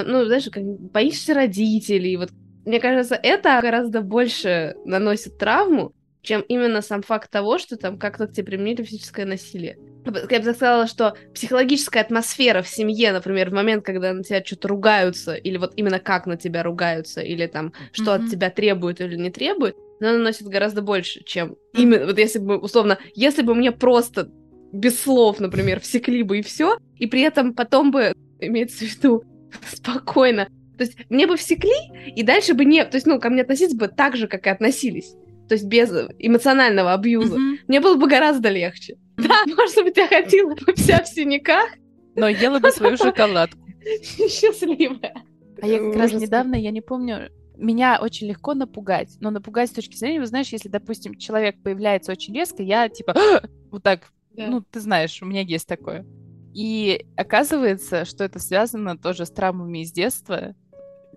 ну, 0.06 0.24
знаешь, 0.24 0.48
как 0.50 0.62
боишься 0.64 1.34
родителей, 1.34 2.16
вот. 2.16 2.30
Мне 2.68 2.80
кажется, 2.80 3.18
это 3.22 3.58
гораздо 3.62 4.02
больше 4.02 4.74
наносит 4.84 5.38
травму, 5.38 5.92
чем 6.20 6.42
именно 6.42 6.82
сам 6.82 7.00
факт 7.00 7.30
того, 7.30 7.56
что 7.56 7.78
там 7.78 7.96
как-то 7.96 8.26
к 8.26 8.32
тебе 8.32 8.44
применили 8.44 8.82
физическое 8.82 9.24
насилие. 9.24 9.78
Я 10.04 10.12
бы 10.12 10.20
так 10.20 10.54
сказала, 10.54 10.86
что 10.86 11.14
психологическая 11.32 12.02
атмосфера 12.02 12.60
в 12.60 12.68
семье, 12.68 13.12
например, 13.12 13.48
в 13.48 13.54
момент, 13.54 13.86
когда 13.86 14.12
на 14.12 14.22
тебя 14.22 14.44
что-то 14.44 14.68
ругаются, 14.68 15.34
или 15.34 15.56
вот 15.56 15.72
именно 15.76 15.98
как 15.98 16.26
на 16.26 16.36
тебя 16.36 16.62
ругаются, 16.62 17.22
или 17.22 17.46
там, 17.46 17.72
что 17.92 18.12
Мгм. 18.14 18.24
от 18.24 18.30
тебя 18.30 18.50
требуют 18.50 19.00
или 19.00 19.16
не 19.16 19.30
требуют, 19.30 19.74
она 19.98 20.12
наносит 20.12 20.46
гораздо 20.48 20.82
больше, 20.82 21.24
чем 21.24 21.56
именно, 21.72 22.04
вот 22.04 22.18
если 22.18 22.38
бы, 22.38 22.58
условно, 22.58 22.98
если 23.14 23.40
бы 23.40 23.54
мне 23.54 23.72
просто 23.72 24.28
без 24.72 25.00
слов, 25.00 25.40
например, 25.40 25.80
всекли 25.80 26.22
бы 26.22 26.40
и 26.40 26.42
все, 26.42 26.76
и 26.98 27.06
при 27.06 27.22
этом 27.22 27.54
потом 27.54 27.90
бы, 27.92 28.12
имеется 28.40 28.84
в 28.84 28.88
виду, 28.94 29.22
спокойно, 29.72 30.48
то 30.78 30.84
есть 30.84 30.96
мне 31.10 31.26
бы 31.26 31.36
всекли, 31.36 31.74
и 32.06 32.22
дальше 32.22 32.54
бы 32.54 32.64
не, 32.64 32.84
то 32.84 32.96
есть, 32.96 33.06
ну, 33.06 33.20
ко 33.20 33.28
мне 33.28 33.42
относиться 33.42 33.76
бы 33.76 33.88
так 33.88 34.16
же, 34.16 34.28
как 34.28 34.46
и 34.46 34.50
относились, 34.50 35.14
то 35.48 35.54
есть 35.54 35.66
без 35.66 35.90
эмоционального 36.18 36.94
абьюза. 36.94 37.38
Мгм. 37.38 37.58
Мне 37.66 37.80
было 37.80 37.96
бы 37.96 38.08
гораздо 38.08 38.48
легче. 38.48 38.96
Да, 39.16 39.44
может 39.46 39.82
быть, 39.82 39.96
я 39.96 40.06
ходила 40.06 40.54
бы 40.54 40.74
вся 40.74 41.02
в 41.02 41.08
синяках, 41.08 41.68
Но 42.14 42.28
ела 42.28 42.60
бы 42.60 42.70
свою 42.70 42.96
шоколадку. 42.96 43.58
счастливая. 44.28 45.24
А 45.60 45.66
я 45.66 45.78
как 45.78 45.96
раз 45.96 46.12
недавно, 46.12 46.54
я 46.54 46.70
не 46.70 46.80
помню, 46.80 47.30
меня 47.56 47.98
очень 48.00 48.28
легко 48.28 48.54
напугать. 48.54 49.16
Но 49.20 49.30
напугать 49.30 49.70
с 49.70 49.72
точки 49.72 49.96
зрения, 49.96 50.20
вы 50.20 50.26
знаешь, 50.26 50.48
если, 50.48 50.68
допустим, 50.68 51.16
человек 51.16 51.60
появляется 51.62 52.12
очень 52.12 52.34
резко, 52.34 52.62
я 52.62 52.88
типа 52.88 53.14
вот 53.70 53.82
так, 53.82 54.12
ну, 54.36 54.62
ты 54.62 54.80
знаешь, 54.80 55.20
у 55.22 55.26
меня 55.26 55.40
есть 55.40 55.66
такое. 55.66 56.06
И 56.54 57.04
оказывается, 57.16 58.04
что 58.04 58.24
это 58.24 58.38
связано 58.38 58.96
тоже 58.96 59.26
с 59.26 59.30
травмами 59.30 59.82
из 59.82 59.92
детства, 59.92 60.54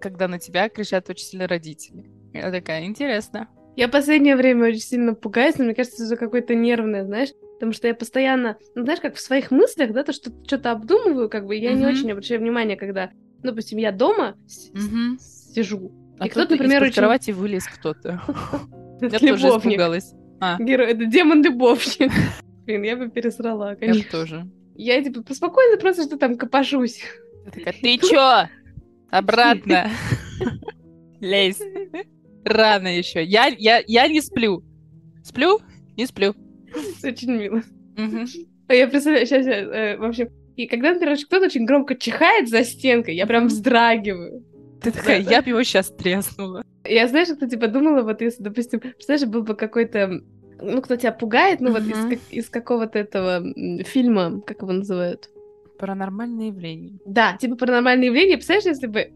когда 0.02 0.28
на 0.28 0.40
тебя 0.40 0.68
кричат 0.70 1.10
очень 1.10 1.26
сильно 1.26 1.48
родители. 1.48 2.06
Я 2.34 2.52
такая, 2.52 2.84
интересно. 2.86 3.48
Я 3.78 3.88
последнее 3.88 4.36
время 4.36 4.68
очень 4.68 4.82
сильно 4.82 5.14
пугаюсь, 5.14 5.58
но 5.58 5.64
мне 5.66 5.74
кажется, 5.76 6.04
это 6.06 6.18
какое-то 6.18 6.56
нервное, 6.56 7.06
знаешь, 7.06 7.30
потому 7.54 7.72
что 7.72 7.88
я 7.88 7.96
постоянно, 7.96 8.58
ну, 8.76 8.84
знаешь, 8.84 9.00
как 9.00 9.16
в 9.16 9.22
своих 9.22 9.50
мыслях, 9.52 9.94
да, 9.94 10.04
то, 10.04 10.12
что 10.12 10.32
что-то 10.46 10.72
обдумываю, 10.72 11.30
как 11.30 11.46
бы, 11.46 11.56
я 11.56 11.74
не 11.74 11.86
Мгм. 11.86 11.96
очень 11.96 12.12
обращаю 12.12 12.42
внимание, 12.42 12.76
когда, 12.76 13.12
ну, 13.44 13.52
допустим, 13.52 13.78
я 13.78 13.92
дома 13.94 14.36
Мгм. 14.74 15.18
сижу, 15.20 15.92
А 16.20 16.26
и 16.26 16.30
кто-то, 16.30 16.52
например, 16.52 16.84
очень... 16.84 16.94
кровати 16.96 17.32
вылез 17.32 17.66
кто-то. 17.66 18.22
Я 19.02 19.20
тоже 19.20 19.48
испугалась. 19.48 20.14
А, 20.42 20.58
Герой, 20.62 20.92
это 20.92 21.06
демон-любовник. 21.06 22.12
Блин, 22.66 22.84
я 22.84 22.96
бы 22.98 23.10
пересрала, 23.10 23.72
я 23.72 23.76
конечно. 23.76 24.12
тоже. 24.12 24.48
Я, 24.76 25.02
типа, 25.04 25.24
спокойно 25.34 25.78
просто 25.78 26.04
что 26.04 26.18
там 26.18 26.38
копошусь. 26.38 27.04
Ты 27.82 27.98
чё? 27.98 28.48
Обратно. 29.12 29.90
Лезь. 31.20 31.62
Рано 32.44 32.88
еще. 32.98 33.24
Я, 33.24 33.48
я, 33.48 33.84
я 33.86 34.08
не 34.08 34.22
сплю. 34.22 34.64
Сплю? 35.24 35.60
Не 35.98 36.06
сплю. 36.08 36.34
Очень 37.04 37.32
мило. 37.34 37.62
А 38.68 38.74
Я 38.74 38.88
представляю, 38.88 39.26
сейчас, 39.28 39.46
э, 39.46 39.98
в 39.98 40.04
общем, 40.04 40.30
и 40.56 40.66
когда, 40.66 40.94
например, 40.94 41.18
кто-то 41.18 41.46
очень 41.48 41.66
громко 41.66 41.96
чихает 41.96 42.48
за 42.50 42.64
стенкой, 42.64 43.16
я 43.16 43.28
прям 43.28 43.48
вздрагиваю. 43.48 44.44
Ты 44.82 44.92
такая, 44.92 45.20
я 45.20 45.42
бы 45.42 45.50
его 45.50 45.64
сейчас 45.64 45.90
треснула. 45.92 46.64
Я, 46.86 47.08
знаешь, 47.08 47.28
кто 47.28 47.48
типа 47.48 47.68
думала, 47.68 48.02
вот 48.04 48.22
если, 48.22 48.42
допустим, 48.42 48.80
представляешь, 48.80 49.28
был 49.28 49.44
бы 49.44 49.56
какой-то, 49.56 50.22
ну, 50.62 50.82
кто 50.82 50.96
тебя 50.96 51.12
пугает, 51.12 51.60
ну, 51.60 51.72
вот 51.72 51.84
из, 51.84 52.10
как- 52.10 52.20
из 52.32 52.50
какого-то 52.50 52.98
этого 52.98 53.44
фильма, 53.84 54.42
как 54.42 54.62
его 54.62 54.72
называют? 54.72 55.30
Паранормальные 55.82 56.50
явления. 56.50 57.00
Да, 57.06 57.36
типа 57.38 57.56
паранормальные 57.56 58.08
явления. 58.08 58.36
Представляешь, 58.36 58.66
если 58.78 58.86
бы 58.88 59.12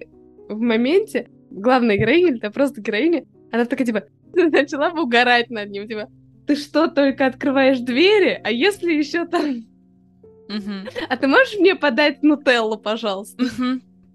в 0.49 0.60
моменте 0.60 1.30
главная 1.51 1.95
героиня, 1.97 2.32
или 2.32 2.39
да 2.39 2.49
просто 2.49 2.82
героиня, 2.82 3.23
она 3.51 3.65
такая, 3.65 3.86
типа, 3.86 4.04
начала 4.34 4.89
бы 4.89 5.04
угорать 5.04 5.49
над 5.51 5.69
ним, 5.69 5.88
типа, 5.88 6.10
ты 6.47 6.56
что, 6.56 6.88
только 6.88 7.28
открываешь 7.28 7.80
двери? 7.80 8.41
А 8.43 8.51
если 8.51 8.93
еще 8.93 9.25
там... 9.25 9.63
А 11.10 11.17
ты 11.17 11.28
можешь 11.28 11.56
мне 11.60 11.75
подать 11.75 12.21
нутеллу, 12.23 12.78
пожалуйста? 12.78 13.43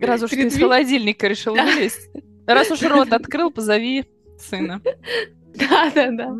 Раз 0.00 0.22
уж 0.22 0.30
ты 0.30 0.46
из 0.46 0.58
холодильника 0.58 1.28
решил 1.28 1.54
Да. 1.54 1.64
вылезть. 1.66 2.10
Раз 2.46 2.70
уж 2.70 2.82
рот 2.82 3.12
открыл, 3.12 3.50
позови 3.50 4.04
сына. 4.38 4.80
Да-да-да. 5.54 6.34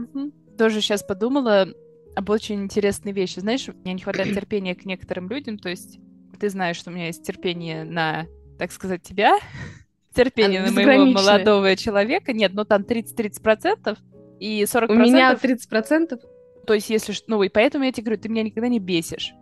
Тоже 0.59 0.81
сейчас 0.81 1.03
подумала 1.03 1.69
об 2.15 2.31
очень 2.31 2.63
интересной 2.65 3.13
вещи. 3.13 3.41
Знаешь, 3.41 3.69
мне 3.85 3.95
не 3.95 4.03
хватает 4.03 4.35
терпения 4.35 4.75
к 4.75 4.85
некоторым 4.85 5.29
людям, 5.29 5.59
то 5.59 5.69
есть 5.69 5.99
ты 6.39 6.49
знаешь, 6.49 6.77
что 6.77 6.91
у 6.91 6.95
меня 6.95 7.07
есть 7.07 7.23
терпение 7.23 7.85
на, 7.85 8.27
так 8.59 8.73
сказать, 8.73 9.03
тебя, 9.03 9.39
терпение 10.15 10.61
Оно 10.61 10.73
на 10.73 10.83
моего 10.83 11.07
молодого 11.07 11.77
человека. 11.77 12.33
Нет, 12.33 12.53
ну 12.55 12.65
там 12.65 12.83
30-30%, 12.83 13.99
и 14.41 14.63
40%... 14.63 14.91
У 14.91 14.95
меня 14.95 15.35
30%. 15.35 16.19
То 16.67 16.75
есть 16.75 16.91
если... 16.91 17.15
Ну, 17.27 17.43
и 17.43 17.49
поэтому 17.49 17.85
я 17.85 17.93
тебе 17.93 18.05
говорю, 18.05 18.23
ты 18.23 18.29
меня 18.29 18.43
никогда 18.43 18.69
не 18.69 18.81
бесишь. 18.81 19.35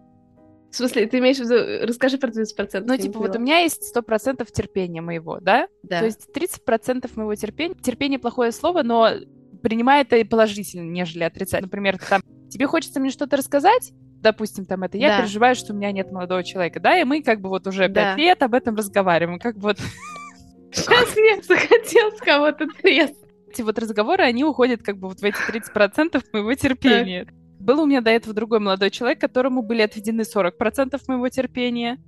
В 0.70 0.76
смысле, 0.76 1.06
ты 1.06 1.18
имеешь 1.18 1.38
в 1.38 1.40
виду... 1.40 1.86
Расскажи 1.86 2.18
про 2.18 2.28
30%. 2.28 2.84
Ну, 2.84 2.96
типа, 2.96 3.18
вот 3.20 3.36
у 3.36 3.38
меня 3.38 3.60
есть 3.60 3.94
100% 3.96 4.46
терпения 4.52 5.00
моего, 5.00 5.38
да? 5.40 5.68
Да. 5.82 6.00
То 6.00 6.06
есть 6.06 6.28
30% 6.34 7.10
моего 7.14 7.34
терпения... 7.36 7.74
Терпение 7.74 8.18
плохое 8.18 8.52
слово, 8.52 8.82
но 8.82 9.10
принимай 9.62 10.02
это 10.02 10.22
положительно, 10.24 10.90
нежели 10.90 11.22
отрицать. 11.22 11.62
Например, 11.62 11.98
там, 11.98 12.22
тебе 12.48 12.66
хочется 12.66 13.00
мне 13.00 13.10
что-то 13.10 13.36
рассказать, 13.36 13.92
допустим, 14.20 14.64
там 14.66 14.82
это, 14.82 14.98
я 14.98 15.08
Да. 15.08 15.18
переживаю, 15.22 15.54
что 15.54 15.72
у 15.72 15.76
меня 15.76 15.92
нет 15.92 16.10
молодого 16.12 16.42
человека, 16.42 16.80
да, 16.80 16.98
и 17.00 17.04
мы 17.04 17.22
как 17.22 17.40
бы 17.40 17.48
вот 17.48 17.66
уже 17.66 17.88
Да. 17.88 17.94
пять 18.14 18.18
лет 18.18 18.42
об 18.42 18.54
этом 18.54 18.74
разговариваем, 18.74 19.38
как 19.38 19.56
бы 19.56 19.62
вот 19.62 19.78
Сейчас 20.72 21.16
мне 21.16 21.40
захотелось 21.42 22.20
кого-то 22.20 22.66
треснуть. 22.66 23.16
эти 23.50 23.62
вот 23.62 23.78
разговоры, 23.78 24.24
они 24.24 24.44
уходят 24.44 24.82
как 24.82 24.98
бы 24.98 25.08
вот 25.08 25.20
в 25.20 25.24
эти 25.24 25.36
30% 25.50 26.22
моего 26.32 26.52
терпения. 26.54 27.26
Был 27.58 27.80
у 27.80 27.86
меня 27.86 28.00
до 28.02 28.10
этого 28.10 28.34
другой 28.34 28.60
молодой 28.60 28.90
человек, 28.90 29.20
которому 29.20 29.62
были 29.62 29.80
отведены 29.82 30.22
40% 30.22 31.00
моего 31.08 31.28
терпения. 31.28 31.98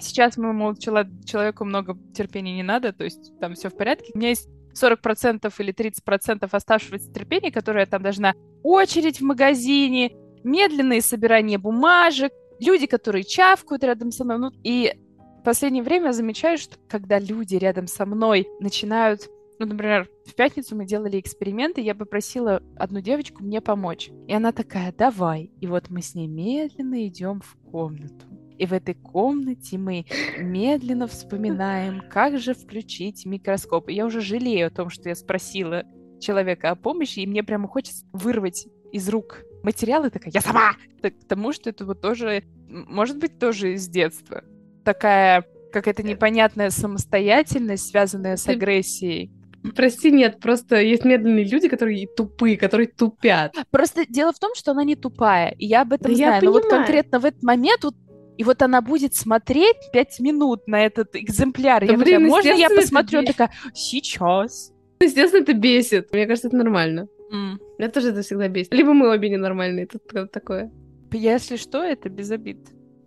Сейчас 0.00 0.36
моему 0.36 0.74
чело- 0.74 1.06
человеку 1.24 1.64
много 1.64 1.96
терпения 2.14 2.54
не 2.54 2.62
надо, 2.62 2.92
то 2.92 3.04
есть 3.04 3.32
там 3.40 3.54
все 3.54 3.68
в 3.70 3.76
порядке. 3.76 4.12
У 4.14 4.18
меня 4.18 4.28
есть 4.28 4.48
40% 4.74 5.52
или 5.58 5.72
30% 5.72 6.48
оставшегося 6.50 7.12
терпения, 7.12 7.50
которое 7.50 7.80
я 7.80 7.86
там 7.86 8.02
должна 8.02 8.34
очередь 8.62 9.20
в 9.20 9.24
магазине, 9.24 10.12
медленные 10.44 11.02
собирания 11.02 11.58
бумажек, 11.58 12.32
люди, 12.60 12.86
которые 12.86 13.24
чавкают 13.24 13.84
рядом 13.84 14.10
со 14.10 14.24
мной. 14.24 14.38
Ну, 14.38 14.50
и 14.62 14.94
в 15.40 15.44
последнее 15.44 15.82
время 15.82 16.06
я 16.06 16.12
замечаю, 16.12 16.58
что 16.58 16.76
когда 16.88 17.18
люди 17.18 17.56
рядом 17.56 17.86
со 17.86 18.06
мной 18.06 18.46
начинают 18.60 19.28
ну, 19.58 19.68
например, 19.68 20.08
в 20.26 20.34
пятницу 20.34 20.74
мы 20.74 20.84
делали 20.86 21.20
эксперимент, 21.20 21.78
и 21.78 21.82
я 21.82 21.94
попросила 21.94 22.60
одну 22.76 23.00
девочку 23.00 23.44
мне 23.44 23.60
помочь. 23.60 24.10
И 24.26 24.34
она 24.34 24.50
такая, 24.50 24.92
давай. 24.92 25.52
И 25.60 25.68
вот 25.68 25.88
мы 25.88 26.02
с 26.02 26.16
ней 26.16 26.26
медленно 26.26 27.06
идем 27.06 27.40
в 27.40 27.54
комнату. 27.70 28.26
И 28.58 28.66
в 28.66 28.72
этой 28.72 28.94
комнате 28.94 29.78
мы 29.78 30.06
медленно 30.38 31.06
вспоминаем, 31.06 32.02
как 32.10 32.38
же 32.38 32.54
включить 32.54 33.26
микроскоп. 33.26 33.88
И 33.88 33.94
я 33.94 34.06
уже 34.06 34.20
жалею 34.20 34.68
о 34.68 34.70
том, 34.70 34.90
что 34.90 35.08
я 35.08 35.14
спросила 35.14 35.84
человека 36.20 36.70
о 36.70 36.76
помощи, 36.76 37.20
и 37.20 37.26
мне 37.26 37.42
прямо 37.42 37.68
хочется 37.68 38.06
вырвать 38.12 38.66
из 38.92 39.08
рук 39.08 39.42
материалы, 39.62 40.10
такая, 40.10 40.32
я 40.32 40.40
сама! 40.40 40.72
Так, 41.00 41.18
Потому 41.18 41.52
что 41.52 41.70
это 41.70 41.84
вот 41.84 42.00
тоже, 42.00 42.44
может 42.68 43.18
быть, 43.18 43.38
тоже 43.38 43.74
из 43.74 43.88
детства. 43.88 44.44
Такая 44.84 45.44
какая-то 45.72 46.02
непонятная 46.02 46.70
самостоятельность, 46.70 47.88
связанная 47.88 48.36
с 48.36 48.46
агрессией. 48.48 49.32
Прости, 49.76 50.10
нет, 50.10 50.40
просто 50.40 50.80
есть 50.80 51.04
медленные 51.04 51.44
люди, 51.44 51.68
которые 51.68 52.08
тупые, 52.08 52.56
которые 52.56 52.88
тупят. 52.88 53.54
Просто 53.70 54.04
дело 54.08 54.32
в 54.32 54.38
том, 54.38 54.54
что 54.56 54.72
она 54.72 54.82
не 54.82 54.96
тупая, 54.96 55.50
и 55.50 55.66
я 55.66 55.82
об 55.82 55.92
этом 55.92 56.12
Да 56.12 56.18
я 56.18 56.26
знаю. 56.26 56.44
Но 56.44 56.52
вот 56.52 56.62
понимаю. 56.62 56.84
конкретно 56.84 57.20
в 57.20 57.24
этот 57.24 57.42
момент 57.44 57.84
вот 57.84 57.94
и 58.38 58.44
вот 58.44 58.62
она 58.62 58.80
будет 58.80 59.14
смотреть 59.14 59.76
пять 59.92 60.18
минут 60.20 60.66
на 60.66 60.84
этот 60.84 61.14
экземпляр. 61.14 61.84
Да 61.86 61.92
я 61.92 61.98
блин, 61.98 62.04
такая, 62.04 62.28
можно 62.28 62.48
я 62.48 62.70
посмотрю? 62.70 63.18
Она 63.20 63.28
такая, 63.28 63.52
сейчас. 63.74 64.72
Естественно, 65.00 65.42
это 65.42 65.52
бесит. 65.52 66.12
Мне 66.12 66.26
кажется, 66.26 66.48
это 66.48 66.56
нормально. 66.56 67.08
М. 67.30 67.60
Меня 67.78 67.90
тоже 67.90 68.10
это 68.10 68.22
всегда 68.22 68.48
бесит. 68.48 68.72
Либо 68.72 68.92
мы 68.92 69.08
обе 69.08 69.28
ненормальные, 69.28 69.86
тут 69.86 70.30
такое. 70.30 70.70
Если 71.12 71.56
что, 71.56 71.82
это 71.82 72.08
без 72.08 72.30
обид. 72.30 72.58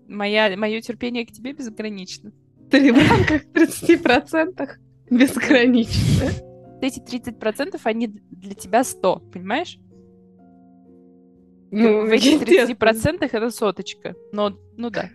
Моя, 0.07 0.55
мое 0.57 0.81
терпение 0.81 1.25
к 1.25 1.31
тебе 1.31 1.53
безгранично. 1.53 2.31
Ты 2.69 2.93
в 2.93 2.97
рамках 2.97 3.45
30% 3.53 4.69
безгранично. 5.09 6.29
Эти 6.81 6.99
30% 6.99 7.79
они 7.83 8.07
для 8.07 8.53
тебя 8.53 8.83
100, 8.83 9.19
понимаешь? 9.33 9.79
Ну, 11.71 12.01
в 12.01 12.09
этих 12.09 12.41
естественно. 12.41 12.75
30% 12.75 13.29
это 13.31 13.49
соточка. 13.49 14.15
Но, 14.31 14.57
ну 14.77 14.89
да. 14.89 15.09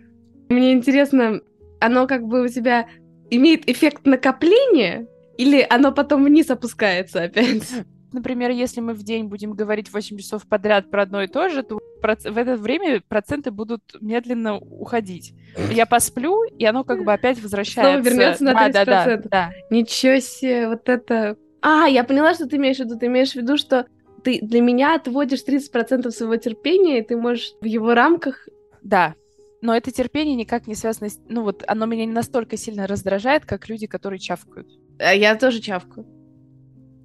Мне 0.49 0.73
интересно, 0.73 1.41
оно 1.79 2.07
как 2.07 2.23
бы 2.23 2.43
у 2.43 2.47
тебя 2.47 2.87
имеет 3.29 3.69
эффект 3.69 4.05
накопления, 4.05 5.07
или 5.37 5.65
оно 5.69 5.91
потом 5.91 6.25
вниз 6.25 6.49
опускается 6.49 7.23
опять? 7.23 7.63
Например, 8.11 8.51
если 8.51 8.81
мы 8.81 8.93
в 8.93 9.03
день 9.03 9.25
будем 9.25 9.53
говорить 9.53 9.91
8 9.91 10.17
часов 10.17 10.45
подряд 10.45 10.91
про 10.91 11.03
одно 11.03 11.23
и 11.23 11.27
то 11.27 11.47
же, 11.47 11.63
то 11.63 11.79
в 12.01 12.37
это 12.37 12.57
время 12.57 13.01
проценты 13.07 13.51
будут 13.51 13.81
медленно 14.01 14.57
уходить. 14.57 15.33
Я 15.71 15.85
посплю, 15.85 16.43
и 16.43 16.65
оно 16.65 16.83
как 16.83 17.05
бы 17.05 17.13
опять 17.13 17.41
возвращается. 17.41 18.09
вернется 18.09 18.43
на 18.43 18.53
Да, 18.53 18.69
да, 18.69 18.85
да, 18.85 19.15
30%. 19.15 19.27
да. 19.29 19.51
Ничего 19.69 20.19
себе, 20.19 20.67
вот 20.67 20.89
это... 20.89 21.37
А, 21.61 21.87
я 21.87 22.03
поняла, 22.03 22.33
что 22.33 22.47
ты 22.47 22.57
имеешь 22.57 22.77
в 22.77 22.81
виду. 22.81 22.97
Ты 22.97 23.05
имеешь 23.05 23.31
в 23.31 23.35
виду, 23.35 23.55
что 23.55 23.85
ты 24.23 24.39
для 24.41 24.61
меня 24.61 24.95
отводишь 24.95 25.43
30% 25.45 26.09
своего 26.11 26.35
терпения, 26.37 26.99
и 26.99 27.03
ты 27.03 27.17
можешь 27.17 27.53
в 27.61 27.65
его 27.65 27.93
рамках... 27.93 28.47
Да. 28.81 29.15
Но 29.61 29.75
это 29.75 29.91
терпение 29.91 30.35
никак 30.35 30.67
не 30.67 30.75
связано 30.75 31.09
с... 31.09 31.19
Ну 31.27 31.43
вот, 31.43 31.63
оно 31.67 31.85
меня 31.85 32.05
не 32.05 32.13
настолько 32.13 32.57
сильно 32.57 32.87
раздражает, 32.87 33.45
как 33.45 33.69
люди, 33.69 33.87
которые 33.87 34.19
чавкают. 34.19 34.67
А 34.99 35.13
я 35.13 35.35
тоже 35.35 35.59
чавкаю. 35.59 36.07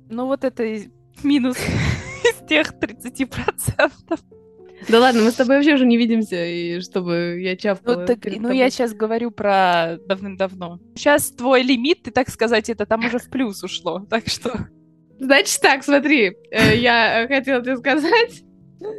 Ну 0.08 0.26
вот 0.26 0.44
это 0.44 0.64
и 0.64 0.88
минус 1.22 1.56
из 2.24 2.46
тех 2.48 2.72
30%. 2.72 3.90
Да 4.88 5.00
ладно, 5.00 5.22
мы 5.22 5.30
с 5.30 5.34
тобой 5.34 5.56
вообще 5.56 5.74
уже 5.74 5.86
не 5.86 5.96
видимся, 5.96 6.44
и 6.46 6.80
чтобы 6.80 7.40
я 7.40 7.56
чавкала. 7.56 8.00
Ну, 8.00 8.06
так, 8.06 8.18
ну 8.24 8.52
я 8.52 8.70
сейчас 8.70 8.92
говорю 8.92 9.30
про 9.30 9.98
давным-давно. 10.06 10.78
Сейчас 10.94 11.30
твой 11.30 11.62
лимит, 11.62 12.02
ты, 12.02 12.10
так 12.10 12.28
сказать, 12.28 12.68
это 12.68 12.86
там 12.86 13.04
уже 13.04 13.18
в 13.18 13.28
плюс 13.30 13.64
ушло. 13.64 14.06
Так 14.08 14.28
что 14.28 14.68
Значит 15.18 15.60
так, 15.60 15.82
смотри, 15.82 16.36
э, 16.50 16.76
я 16.76 17.22
э, 17.22 17.28
хотела 17.28 17.62
тебе 17.62 17.76
сказать... 17.76 18.42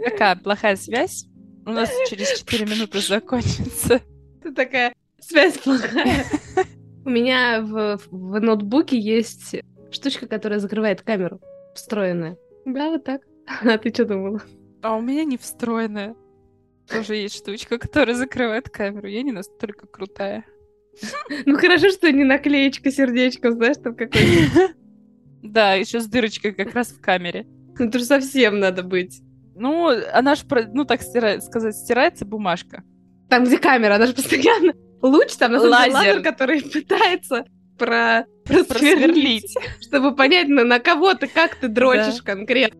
какая 0.06 0.36
плохая 0.36 0.76
связь. 0.76 1.26
У 1.66 1.72
нас 1.72 1.92
через 2.10 2.32
4 2.40 2.66
минуты 2.66 3.00
закончится. 3.00 4.02
Ты 4.42 4.54
такая, 4.54 4.94
связь 5.20 5.58
плохая. 5.58 6.26
У 7.06 7.10
меня 7.10 7.62
в, 7.62 8.00
в 8.10 8.40
ноутбуке 8.40 8.98
есть 8.98 9.56
штучка, 9.92 10.28
которая 10.28 10.60
закрывает 10.60 11.02
камеру, 11.02 11.40
встроенная. 11.76 12.38
Да, 12.66 12.90
вот 12.90 13.04
так. 13.04 13.22
А 13.64 13.78
ты 13.78 13.94
что 13.94 14.06
думала? 14.06 14.42
А 14.82 14.96
у 14.96 15.02
меня 15.02 15.24
не 15.24 15.38
встроенная. 15.38 16.16
Тоже 16.90 17.16
есть 17.16 17.38
штучка, 17.38 17.78
которая 17.78 18.16
закрывает 18.16 18.70
камеру. 18.70 19.08
Я 19.08 19.24
не 19.24 19.32
настолько 19.32 19.88
крутая. 19.88 20.46
Ну 21.46 21.58
хорошо, 21.58 21.90
что 21.90 22.12
не 22.12 22.24
наклеечка 22.24 22.92
сердечко, 22.92 23.52
знаешь, 23.52 23.78
там 23.78 23.96
какой-то. 23.96 24.74
Да, 25.43 25.73
еще 25.73 26.00
с 26.00 26.08
дырочкой 26.08 26.54
как 26.54 26.73
раз 26.73 26.89
в 26.89 27.00
камере. 27.02 27.45
Ну 27.78 27.91
же 27.91 28.04
совсем 28.04 28.60
надо 28.60 28.84
быть. 28.84 29.21
Ну, 29.56 29.89
она 30.13 30.36
ж, 30.36 30.45
про- 30.45 30.67
ну 30.71 30.86
так 30.86 31.02
стира- 31.02 31.41
сказать, 31.41 31.76
стирается 31.76 32.26
бумажка. 32.26 32.84
Там, 33.30 33.43
где 33.43 33.58
камера, 33.58 33.95
она 33.95 34.06
же 34.08 34.13
постоянно... 34.13 34.73
Луч 35.02 35.36
там, 35.36 35.52
на 35.52 35.60
самом 35.60 35.84
деле, 35.84 35.93
Лазер. 35.93 36.23
который 36.23 36.62
пытается 36.73 37.45
про... 37.78 38.26
просверлить, 38.45 39.56
чтобы 39.82 40.15
понять, 40.15 40.47
на, 40.47 40.63
на 40.63 40.80
кого 40.80 41.13
ты, 41.13 41.28
как 41.28 41.56
ты 41.56 41.67
дрочишь 41.67 42.21
конкретно. 42.23 42.80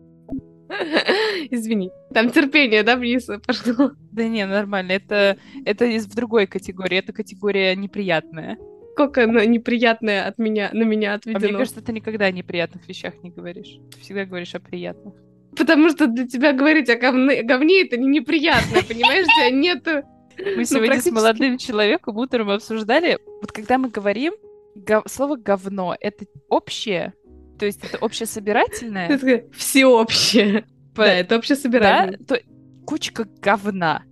Извини. 1.50 1.90
Там 2.12 2.30
терпение, 2.30 2.82
да, 2.82 2.96
вниз 2.96 3.28
пошло? 3.46 3.92
Да 4.12 4.26
не, 4.26 4.46
нормально. 4.46 4.92
Это, 4.92 5.38
это 5.64 5.84
из 5.86 6.06
в 6.06 6.14
другой 6.14 6.46
категории. 6.46 6.98
Это 6.98 7.12
категория 7.12 7.74
неприятная. 7.74 8.58
Сколько 8.98 9.22
оно 9.22 9.44
неприятное 9.44 10.26
от 10.26 10.38
меня, 10.38 10.70
на 10.72 10.82
меня 10.82 11.14
отведено. 11.14 11.46
А 11.46 11.48
мне 11.50 11.58
кажется, 11.58 11.80
ты 11.82 11.92
никогда 11.92 12.24
о 12.24 12.32
неприятных 12.32 12.88
вещах 12.88 13.14
не 13.22 13.30
говоришь. 13.30 13.78
Ты 13.94 14.00
всегда 14.00 14.24
говоришь 14.24 14.56
о 14.56 14.58
приятных. 14.58 15.14
Потому 15.56 15.88
что 15.90 16.08
для 16.08 16.26
тебя 16.26 16.52
говорить 16.52 16.90
о 16.90 16.96
говне, 16.96 17.44
говне 17.44 17.82
это 17.84 17.96
не 17.96 18.08
неприятно, 18.08 18.80
понимаешь? 18.88 19.24
У 19.24 19.28
тебя 19.28 19.50
нету... 19.56 19.90
Мы 20.36 20.56
ну, 20.56 20.64
сегодня 20.64 21.00
с 21.00 21.06
молодым 21.12 21.58
человеком 21.58 22.16
утром 22.16 22.50
обсуждали, 22.50 23.20
вот 23.40 23.52
когда 23.52 23.78
мы 23.78 23.88
говорим 23.88 24.32
гов- 24.74 25.04
слово 25.06 25.36
говно, 25.36 25.94
это 26.00 26.26
общее, 26.48 27.14
то 27.56 27.66
есть 27.66 27.84
это 27.84 27.98
общесобирательное, 27.98 29.10
Это 29.10 29.44
всеобщее. 29.52 30.64
По- 30.96 31.04
Да, 31.04 31.12
это 31.14 31.30
да, 31.30 31.36
общесобирательное. 31.36 32.18
то 32.26 32.40
кучка 32.84 33.28
говна. 33.40 34.02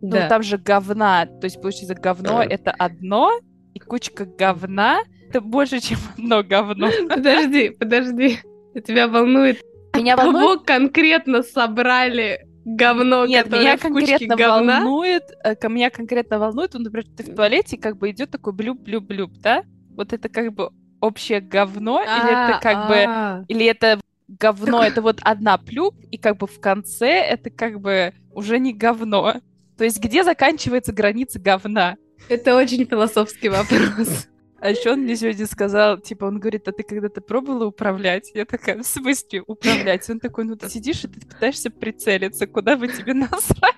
Ну, 0.00 0.10
Да. 0.10 0.28
там 0.28 0.44
же 0.44 0.58
говна, 0.58 1.26
то 1.26 1.44
есть, 1.44 1.60
получается, 1.60 1.96
говно— 1.96 2.40
это 2.48 2.70
одно, 2.70 3.32
и 3.74 3.78
кучка 3.78 4.24
говна— 4.24 5.00
это 5.28 5.40
больше, 5.40 5.80
чем 5.80 5.98
одно 6.16 6.42
говно. 6.42 6.88
Подожди, 7.08 7.70
подожди. 7.70 8.38
Тебя 8.86 9.08
волнует, 9.08 9.60
Меня 9.96 10.16
волнует... 10.16 10.36
кого 10.36 10.64
конкретно 10.64 11.42
собрали 11.42 12.46
говно, 12.64 13.26
Нет, 13.26 13.44
которое 13.44 13.60
меня 13.62 13.76
в 13.76 13.80
кучке 13.80 14.06
конкретно 14.18 14.36
говна? 14.36 14.80
волнует, 14.80 15.22
э, 15.42 15.54
ко- 15.56 15.68
меня 15.68 15.90
конкретно 15.90 16.38
волнует, 16.38 16.74
ну, 16.74 16.80
например, 16.80 17.06
ты 17.16 17.24
в 17.24 17.34
туалете, 17.34 17.76
как 17.78 17.96
бы 17.96 18.10
идет 18.10 18.30
такой 18.30 18.52
блюб-блюб-блюб, 18.52 19.32
да? 19.38 19.64
Вот 19.96 20.12
это 20.12 20.28
как 20.28 20.52
бы 20.52 20.70
общее 21.00 21.40
говно, 21.40 22.00
или 22.02 22.30
это 22.30 22.56
А, 22.56 22.60
как 22.60 22.88
бы... 22.88 22.94
а. 23.08 23.44
Или 23.48 23.66
это 23.66 23.98
говно, 24.28 24.82
это 24.84 25.00
вот 25.02 25.18
одна 25.22 25.56
плюб, 25.58 25.94
и 26.10 26.18
как 26.18 26.36
бы 26.36 26.46
в 26.46 26.60
конце 26.60 27.08
это 27.08 27.50
как 27.50 27.80
бы 27.80 28.12
уже 28.32 28.58
не 28.58 28.72
говно. 28.74 29.36
То 29.78 29.84
есть 29.84 29.98
где 30.02 30.22
заканчивается 30.22 30.92
граница 30.92 31.40
говна? 31.40 31.96
Это 32.28 32.56
очень 32.56 32.84
философский 32.84 33.48
вопрос. 33.48 34.28
А 34.60 34.70
еще 34.70 34.92
он 34.92 35.02
мне 35.02 35.14
сегодня 35.14 35.46
сказал, 35.46 35.98
типа, 35.98 36.24
он 36.24 36.40
говорит, 36.40 36.66
а 36.66 36.72
ты 36.72 36.82
когда-то 36.82 37.20
пробовала 37.20 37.66
управлять? 37.66 38.32
Я 38.34 38.44
такая, 38.44 38.82
в 38.82 38.86
смысле 38.86 39.44
управлять? 39.46 40.10
Он 40.10 40.18
такой, 40.18 40.44
ну 40.44 40.56
ты 40.56 40.68
сидишь 40.68 41.04
и 41.04 41.08
ты 41.08 41.20
пытаешься 41.20 41.70
прицелиться, 41.70 42.48
куда 42.48 42.76
бы 42.76 42.88
тебе 42.88 43.14
насрать? 43.14 43.76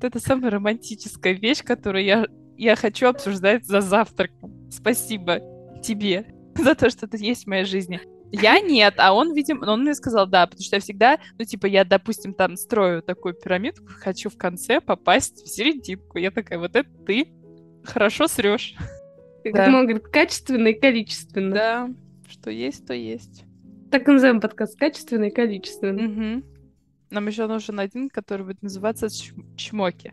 Это 0.00 0.18
самая 0.20 0.50
романтическая 0.50 1.34
вещь, 1.34 1.62
которую 1.62 2.04
я, 2.04 2.26
я 2.56 2.76
хочу 2.76 3.08
обсуждать 3.08 3.66
за 3.66 3.82
завтраком. 3.82 4.70
Спасибо 4.70 5.40
тебе 5.82 6.24
за 6.56 6.74
то, 6.74 6.88
что 6.88 7.06
ты 7.06 7.18
есть 7.18 7.44
в 7.44 7.48
моей 7.48 7.64
жизни. 7.64 8.00
Я 8.34 8.58
нет, 8.60 8.94
а 8.96 9.12
он, 9.12 9.34
видимо, 9.34 9.70
он 9.70 9.82
мне 9.82 9.94
сказал, 9.94 10.26
да, 10.26 10.46
потому 10.46 10.64
что 10.64 10.76
я 10.76 10.80
всегда, 10.80 11.18
ну, 11.38 11.44
типа, 11.44 11.66
я, 11.66 11.84
допустим, 11.84 12.32
там 12.32 12.56
строю 12.56 13.02
такую 13.02 13.34
пирамидку, 13.34 13.84
хочу 13.86 14.30
в 14.30 14.38
конце 14.38 14.80
попасть 14.80 15.42
в 15.44 15.48
серединку. 15.48 16.16
Я 16.16 16.30
такая, 16.30 16.58
вот 16.58 16.74
это 16.74 16.88
ты 17.06 17.30
хорошо 17.84 18.28
срешь. 18.28 18.74
Как 19.44 19.54
Да. 19.54 19.66
он 19.68 19.82
говорит, 19.86 20.04
качественно 20.08 20.68
и 20.68 20.74
количественно. 20.74 21.54
Да, 21.54 21.90
что 22.28 22.50
есть, 22.50 22.86
то 22.86 22.94
есть. 22.94 23.44
Так 23.90 24.08
и 24.08 24.12
назовем 24.12 24.40
подкаст 24.40 24.78
качественно 24.78 25.24
и 25.24 25.30
количественно. 25.30 26.02
Мгм. 26.02 26.44
Нам 27.10 27.26
еще 27.26 27.46
нужен 27.46 27.78
один, 27.80 28.08
который 28.08 28.46
будет 28.46 28.62
называться 28.62 29.08
Чм- 29.08 29.54
Чмоки. 29.56 30.12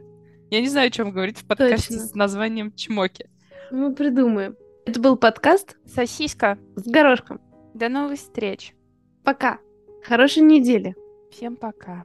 Я 0.50 0.62
не 0.62 0.68
знаю, 0.68 0.88
о 0.88 0.92
чем 0.92 1.12
говорить 1.12 1.38
в 1.38 1.46
подкасте 1.46 1.94
Точно. 1.94 2.08
с 2.08 2.14
названием 2.16 2.74
Чмоки. 2.74 3.30
Мы 3.72 3.94
придумаем. 3.94 4.56
Это 4.86 5.00
был 5.00 5.16
подкаст 5.16 5.78
Сосиска. 5.86 6.58
с 6.76 6.84
горошком. 6.90 7.40
До 7.76 7.88
новых 7.88 8.18
встреч. 8.20 8.74
Пока. 9.24 9.60
Хорошей 10.04 10.42
недели. 10.42 10.96
Всем 11.32 11.56
пока. 11.56 12.04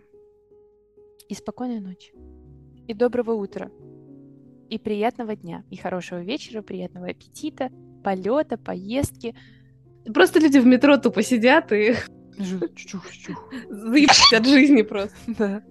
И 1.28 1.34
спокойной 1.34 1.80
ночи. 1.80 2.12
И 2.86 2.92
доброго 2.92 3.32
утра. 3.32 3.70
И 4.70 4.78
приятного 4.78 5.36
дня, 5.36 5.62
и 5.70 5.76
хорошего 5.76 6.20
вечера, 6.22 6.62
приятного 6.62 7.08
аппетита, 7.08 7.70
полета, 8.02 8.56
поездки. 8.56 9.34
Просто 10.12 10.40
люди 10.40 10.58
в 10.58 10.66
метро 10.66 10.96
тупо 10.96 11.22
сидят 11.22 11.72
и... 11.72 11.94
Заебать 13.68 14.32
от 14.32 14.46
жизни 14.46 14.82
просто. 14.82 15.14
Да. 15.38 15.62